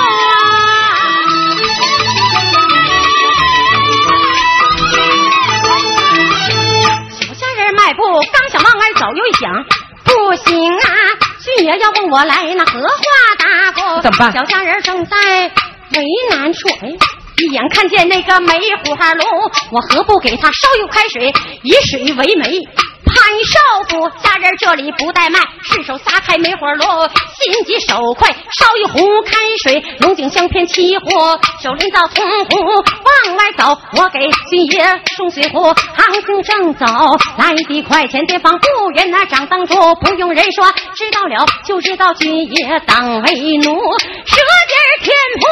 [7.10, 8.02] 小家人迈步
[8.32, 9.66] 刚想往外走，又一想，
[10.04, 10.88] 不行啊！
[11.40, 12.90] 俊爷要问我来那何话
[13.40, 14.02] 答复？
[14.02, 14.32] 怎么办？
[14.32, 15.18] 小家人正在
[15.96, 16.90] 为难处，哎。
[17.42, 19.24] 一眼看见那个煤火炉，
[19.72, 21.34] 我何不给他烧一开水，
[21.64, 22.62] 以水为媒？
[23.14, 26.86] 潘少府家人这里不怠慢，顺手撒开煤火炉，
[27.42, 34.20] 心急手快烧一壶开水，龙井香片起火，手拎到铜壶往外走，我给
[34.50, 34.86] 军爷
[35.18, 36.86] 送水壶，行情正走
[37.38, 40.66] 来的快，前前方不远那掌当住，不用人说，
[40.96, 43.74] 知道了就知道军爷当为奴，
[44.26, 44.36] 舌
[44.70, 45.50] 尖天破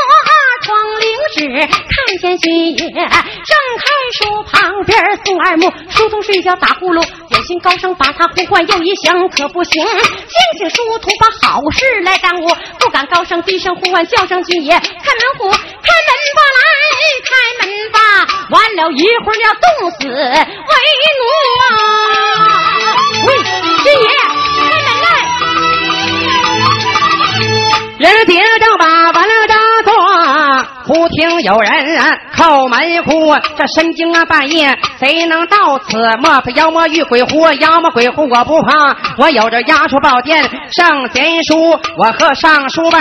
[0.70, 1.02] 窗棂
[1.34, 4.96] 纸，看见军爷正看书旁边
[5.26, 7.04] 宋二木书童睡觉打呼噜。
[7.32, 9.84] 有心高声把他呼唤，又一想可不行。
[9.84, 9.98] 惊
[10.60, 14.94] 醒书童，把好事来耽误，不敢高声低声呼唤，叫声军爷开门
[15.40, 15.58] 户，开门
[16.38, 16.62] 吧来，
[17.26, 17.32] 开
[17.66, 17.98] 门吧。
[18.52, 19.66] 完了一会儿要冻
[20.00, 20.14] 死为
[21.18, 21.24] 奴
[21.64, 21.66] 啊！
[23.26, 23.28] 喂，
[23.84, 24.08] 军爷
[24.56, 25.08] 开门来。
[27.98, 29.48] 人接着把完了
[30.90, 31.72] 忽听有人
[32.36, 35.96] 叩门呼，这深更啊半夜，谁能到此？
[36.18, 37.48] 莫非妖魔遇鬼狐？
[37.60, 43.00] 妖魔鬼狐我不怕，我有着压书宝殿圣贤书，我和尚书本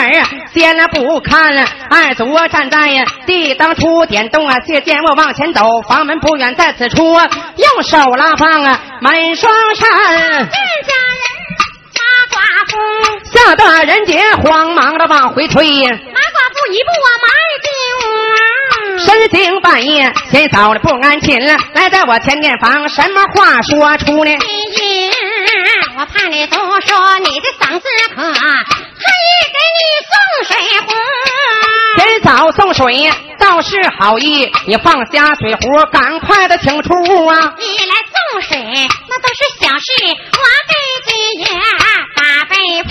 [0.52, 1.66] 先不看。
[1.90, 9.88] 二祖站在地当初，点动啊，借剑我往前走，房门不远在此处，用手拉放啊，门双扇。
[10.28, 10.50] 见
[10.84, 11.24] 家人
[11.96, 12.00] 马
[12.36, 12.36] 寡
[12.68, 12.76] 妇，
[13.32, 15.64] 吓得人杰慌忙的往回退。
[15.64, 17.28] 马寡妇一步啊迈
[17.62, 17.70] 进，
[18.98, 24.30] 深更半夜，谁早了不安寝了，来在我前殿房，什么话说出呢？
[25.96, 30.12] 我怕你多说，你的嗓子渴特意给你送
[30.46, 30.50] 水
[30.80, 30.88] 壶。
[31.96, 37.54] 天早送水倒是好意，你放下水壶，赶快的请出屋啊！
[37.58, 37.94] 你来
[38.32, 38.58] 送水
[39.08, 39.92] 那都是小事，
[40.32, 40.38] 我
[40.68, 40.74] 给
[41.06, 41.46] 金爷
[42.16, 42.88] 打被铺。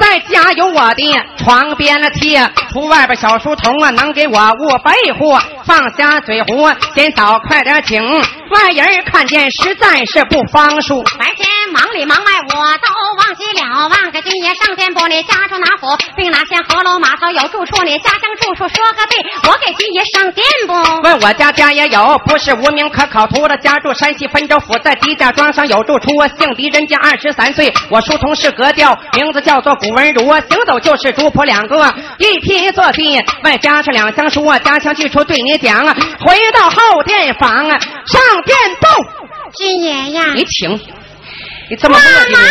[0.00, 5.38] 在家有我的床边的贴，出外边小书童啊，能给我捂被护。
[5.66, 8.02] 放下水壶，先早快点请，
[8.50, 11.02] 外人看见实在是不方数。
[11.18, 12.88] 白天忙里忙外，我都
[13.18, 15.06] 忘记了望个军爷上殿不？
[15.06, 15.86] 你家住哪府？
[16.16, 17.82] 并哪县河楼码头有住处？
[17.84, 20.72] 你家乡住处说个对，我给今爷上殿不？
[21.02, 23.56] 问我家家也有，不是无名可考图的。
[23.58, 26.08] 家住山西汾州府，在狄家庄上有住处。
[26.38, 27.72] 姓狄，人家二十三岁。
[27.88, 30.32] 我书童是格调，名字叫做古文儒。
[30.32, 34.40] 行走就是主仆两个，一批坐地，外加上两箱书。
[34.64, 38.88] 家乡去处对你讲，回到后殿房，上殿奏。
[39.56, 40.80] 军爷呀，你请，
[41.68, 42.46] 你怎么忙里忙外，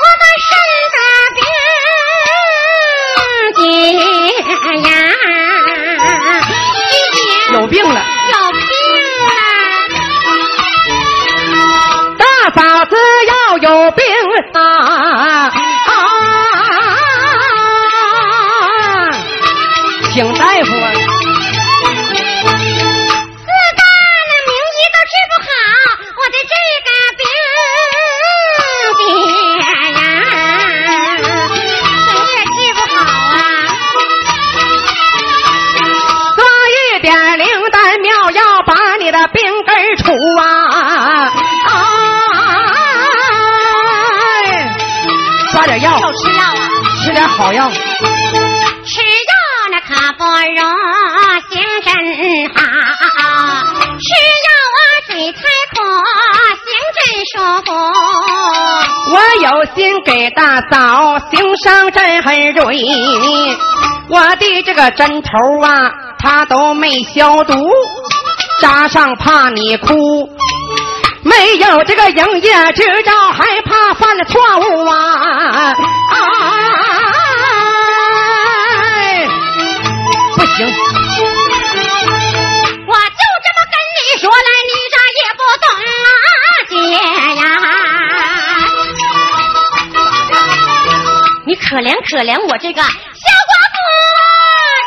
[0.00, 0.48] 我的身
[1.34, 1.38] 边
[3.56, 3.62] 军
[3.98, 4.00] 爷
[4.88, 4.88] 呀，
[7.52, 7.98] 有病了。
[8.30, 8.62] 有病
[9.26, 9.28] 了。
[12.16, 12.22] 大
[12.54, 12.92] 嫂子
[13.26, 14.04] 要有病
[14.54, 14.58] 啊！
[15.86, 15.90] 啊
[20.12, 20.70] 请大夫
[47.36, 47.68] 好药。
[47.68, 49.32] 吃药
[49.70, 50.30] 那可不容
[51.50, 51.90] 行真
[52.54, 52.60] 好，
[53.98, 54.06] 吃
[54.44, 55.40] 药啊嘴才
[55.72, 55.76] 苦，
[56.62, 56.66] 行
[56.96, 57.32] 真舒
[57.64, 57.68] 服。
[59.10, 62.62] 我有心给大嫂行上针很锐，
[64.08, 67.54] 我的这个针头啊，他都没消毒，
[68.60, 70.30] 扎上怕你哭。
[71.22, 75.74] 没有这个营业执照，还怕犯了错误啊！
[76.10, 76.16] 哎，
[80.44, 80.68] 不行，我
[82.92, 86.06] 就这么跟你说来，你咋也不懂啊，
[86.68, 86.72] 姐
[87.40, 87.42] 呀！
[91.46, 92.88] 你可怜可怜我这个小
[93.48, 93.74] 寡妇，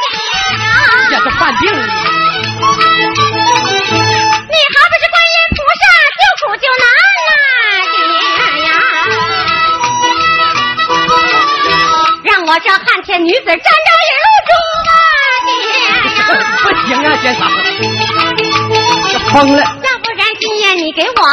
[0.03, 0.14] 姐
[0.62, 0.66] 呀！
[1.10, 1.80] 这是犯病了。
[4.30, 5.82] 你还不是观音菩萨
[6.20, 6.86] 救苦救难
[7.32, 7.34] 啊，
[7.95, 7.97] 姐
[8.68, 8.70] 呀！
[12.26, 14.36] 让我这汉天女子站到引路中啊，姐呀！
[16.28, 17.45] 不行啊，仙嫂，
[19.11, 19.59] 这疯了。
[19.59, 21.28] 要不然今夜你给我看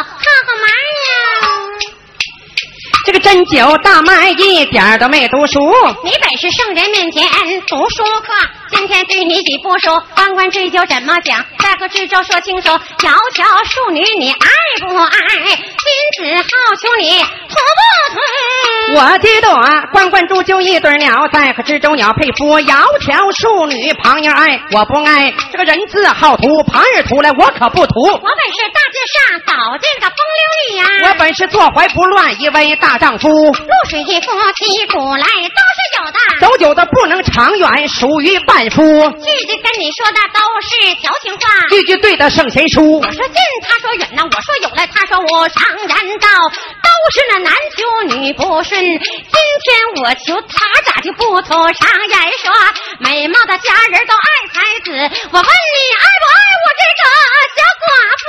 [0.47, 1.12] 看门呀？
[3.07, 5.61] 这个针灸大麦一点都没读书，
[6.05, 7.22] 你本是圣人面前
[7.66, 8.32] 读书客，
[8.70, 11.45] 今天对你几不说，关关追究怎么讲？
[11.59, 12.78] 再和知州说清楚，窈
[13.34, 14.49] 窕淑女你爱
[14.80, 15.18] 不爱？
[15.45, 15.86] 君
[16.16, 18.22] 子好逑你同不同？
[18.93, 19.51] 我的朵
[19.93, 25.32] 关关雎鸠一对鸟，在和之洲鸟配夫，窈窕淑女旁人爱，我不爱。
[25.51, 27.95] 这个人字好图，旁人图来我可不图。
[28.07, 36.18] 我本是大街上走进个风流女呀、我本是坐怀不乱一位大丈夫，露水夫妻古来都是有的。
[36.41, 38.82] 走久的不能长远，属于半夫。
[38.82, 41.66] 句句跟你说的都是调情话。
[41.70, 43.01] 句句对的圣贤书。
[43.01, 48.83] 我说近，他说远呐；我说有来，他说我常言道，都是那男求女不顺。
[48.83, 52.53] 今天我求他，咋就不头上言说？
[52.99, 54.91] 美貌的家人都爱才子，
[55.31, 57.03] 我问你爱不爱我这个
[57.55, 57.87] 小寡
[58.20, 58.27] 妇？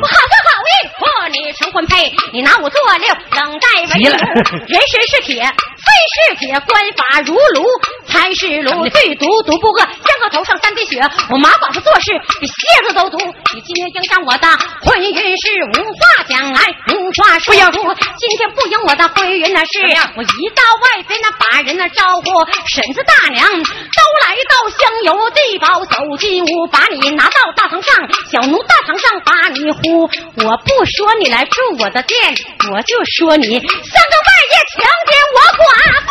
[0.00, 5.52] 我好个好运，和你成婚配，你拿我做六，冷待为急了人神是铁，
[5.86, 7.64] 非是铁，官法如炉，
[8.08, 11.00] 才是炉，最毒毒不饿，香河头上三滴血。
[11.30, 12.10] 我马寡妇做事
[12.40, 13.18] 比蝎子都毒，
[13.54, 14.48] 你今天影响我的
[14.82, 16.60] 婚姻是无话讲来，
[16.90, 17.78] 无话说出。
[18.18, 19.78] 今天不应我的婚姻那是，
[20.16, 27.94] 我一到外边那把人那招呼，婶子大娘都来到香油地堡，走进屋把你拿到大堂上，
[28.32, 30.10] 小奴大堂上把你呼。
[30.42, 32.34] 我不说你来住我的店，
[32.72, 34.35] 我就说你三更半夜
[34.76, 35.64] 强奸我寡
[36.06, 36.08] 妇。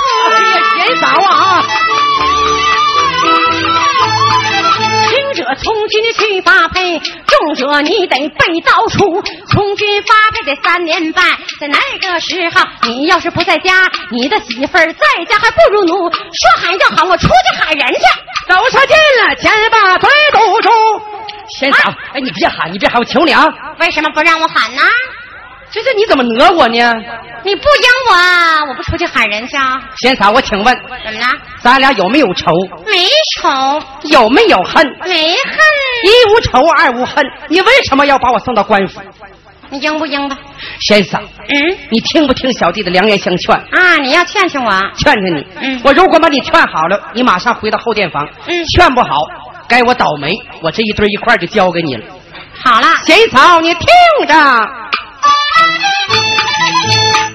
[0.77, 1.33] 贤嫂啊，
[5.07, 9.21] 轻者从军去发配，重者你得被刀出。
[9.51, 11.23] 从军发配得三年半，
[11.59, 16.09] 在那个时候，你要是不在家，你的媳妇儿在家还不如奴。
[16.09, 17.99] 说喊就喊，我出去喊人去。
[18.47, 20.69] 走上近了，先把嘴堵住。
[21.59, 23.45] 贤嫂，哎，你别喊，你别喊，我求你啊！
[23.79, 24.81] 为什么不让我喊呢？
[25.71, 26.93] 这这你怎么讹我呢？
[27.43, 29.79] 你不应我，我不出去喊人去啊？
[29.97, 31.27] 贤嫂，我请问，怎么了？
[31.61, 32.51] 咱俩有没有仇？
[32.85, 34.85] 没仇，有没有恨？
[35.03, 35.57] 没恨，
[36.03, 37.23] 一无仇，二无恨。
[37.49, 39.01] 你为什么要把我送到官府？
[39.69, 40.37] 你应不应吧？
[40.79, 43.55] 贤嫂，嗯你听不听小弟的良言相劝？
[43.55, 44.71] 啊，你要劝劝我。
[44.95, 45.47] 劝劝你。
[45.59, 48.27] 嗯我如果把你劝好了，你马上回到后殿房。
[48.47, 49.09] 嗯劝不好，
[49.67, 52.05] 该我倒霉，我这一堆一块儿就交给你了。
[52.63, 53.87] 好了，贤嫂，你听
[54.27, 54.33] 着。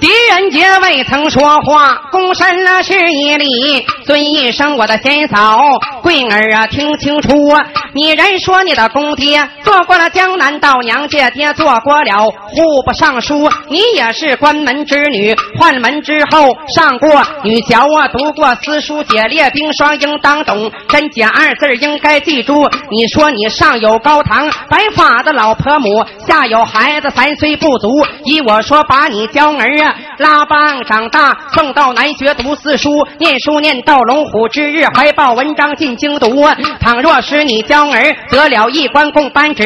[0.01, 5.61] 狄仁杰未曾说话，躬身了是一礼，尊一声我的贤嫂，
[6.03, 7.53] 贵儿啊，听清楚，
[7.92, 22.66] 你人说你的公爹做过了江南道娘家爹，做过了户部尚书，你也是关门之女，换门之后上过女校啊，读过私书，解列冰霜应当懂，真假二字应该记住。
[22.90, 27.88] 你说你上有高堂，白发的老婆母，下有孩子三岁不足，
[28.24, 36.47] 依我说把你娇儿啊拉帮长大，送到南学读四书，念书念到龙虎之日，怀抱文章进京读。
[36.78, 39.64] 倘若是你娇儿得了一官共班职，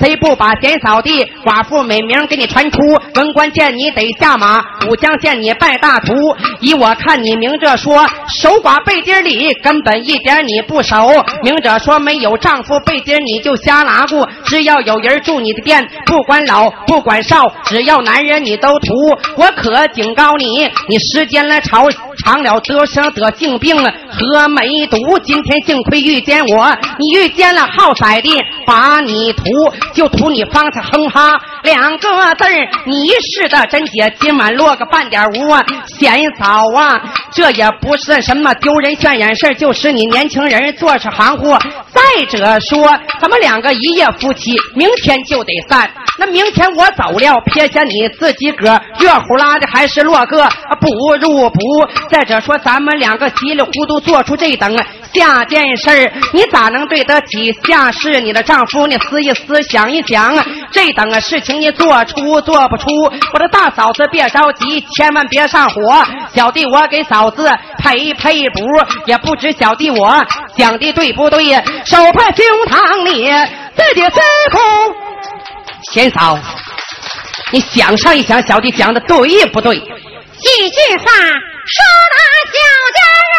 [0.00, 2.78] 谁不把贤扫地寡妇美名给你传出？
[3.14, 6.12] 文官见你得下马，武将见你拜大徒。
[6.58, 8.04] 依我看，你明着说
[8.40, 11.08] 守寡背地里根本一点你不守，
[11.44, 14.28] 明着说没有丈夫背地你就瞎拉咕。
[14.46, 19.11] 只要有人住你的店，不管老不管少，只要男人你都图。
[19.36, 21.86] 我可警告你，你时间来长
[22.24, 25.18] 长了得生得性病和梅毒。
[25.20, 29.44] 今天幸亏遇见我，你遇见了好色的，把你图
[29.94, 37.00] 就图你方才哼哈两个字儿，你是的真姐，今晚落个半点无啊，贤嫂啊，
[37.32, 41.56] 这也不是什么丢人现眼事就是你年轻人做事含糊。
[41.92, 45.90] 再者说，咱们两个一夜夫妻，明天就得散。
[46.18, 50.48] 那明天我走了，撇下你自己个热乎拉的，还是落个
[50.80, 50.88] 不
[51.20, 51.58] 如不。
[52.08, 54.78] 再者说，咱们两个稀里糊涂做出这等
[55.12, 58.86] 下件事儿你咋能对得起下世你的丈夫？
[58.86, 60.36] 你思一思，想一想，
[60.70, 62.86] 这等事情你做出做不出？
[63.32, 66.06] 我的大嫂子别着急，千万别上火。
[66.32, 68.60] 小弟我给嫂子赔赔补，
[69.06, 70.24] 也不知小弟我
[70.56, 71.42] 讲的对不对？
[71.84, 73.24] 手拍胸膛里，
[73.76, 74.58] 自己思苦。
[75.90, 76.38] 贤嫂，
[77.52, 79.78] 你想上一想，小弟讲的对不对？
[79.78, 82.16] 几句话说了，
[82.50, 82.56] 小
[82.96, 83.00] 家
[83.30, 83.36] 人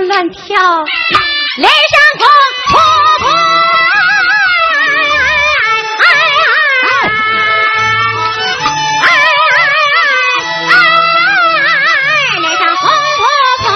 [0.00, 0.84] 乱跳，
[1.58, 2.26] 脸上红
[2.66, 2.72] 扑
[3.20, 3.24] 扑，
[12.40, 12.82] 脸上红
[13.16, 13.18] 扑
[13.62, 13.66] 扑，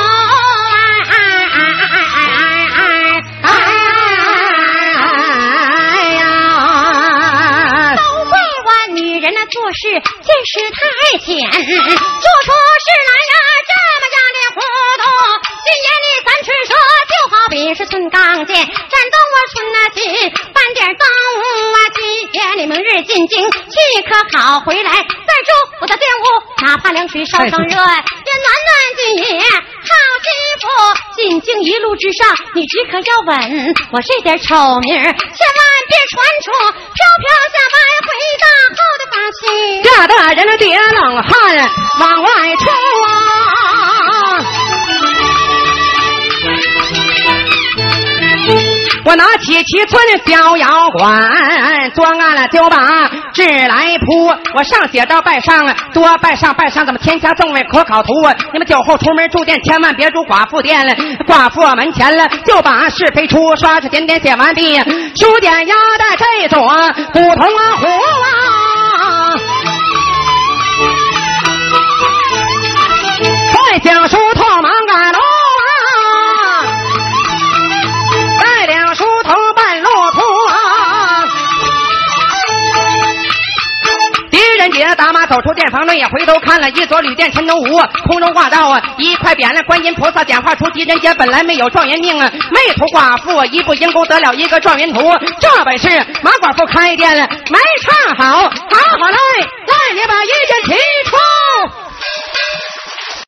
[3.43, 3.47] 哎
[6.15, 6.23] 呀！
[7.97, 8.33] 都怪
[8.65, 10.79] 我女人那做事见识太
[11.19, 11.27] 浅，
[27.25, 27.85] 水烧上热，也暖
[28.67, 29.91] 暖的夜好
[30.23, 30.27] 媳
[30.61, 30.65] 妇。
[31.17, 35.15] 进京一路之上，你只可要稳我这点丑名，千万
[35.89, 38.09] 别传出飘飘下来回
[38.39, 38.47] 大
[38.77, 39.43] 后的把戏。
[39.83, 41.31] 吓得人别冷汗
[42.01, 42.63] 往外出
[43.07, 43.11] 啊！
[49.05, 52.77] 我拿起七寸小摇管，作案了就把
[53.39, 54.27] 是来铺。
[54.57, 58.09] 我上写到拜上，多拜上拜上，怎么天下众位可考图？
[58.53, 60.93] 你们酒后出门住店，千万别住寡妇店了。
[61.25, 64.77] 寡妇门前了，就把是非出，刷刷点点写完毕。
[64.77, 66.59] 书点压在这座
[67.13, 67.87] 古铜壶
[68.27, 69.39] 啊，
[73.53, 74.73] 快请书透忙
[85.29, 95.01] 走出店房内，回头看了一所旅店陈东吴，空中挂道啊，一块匾了观音菩萨点化出吉人杰，本来没有状元命啊，没图寡妇，一步阴沟得了一个状元图，
[95.39, 95.89] 这本事
[96.23, 100.71] 马寡妇开店了，没唱好，好好来，来你把一剑提
[101.09, 101.17] 出。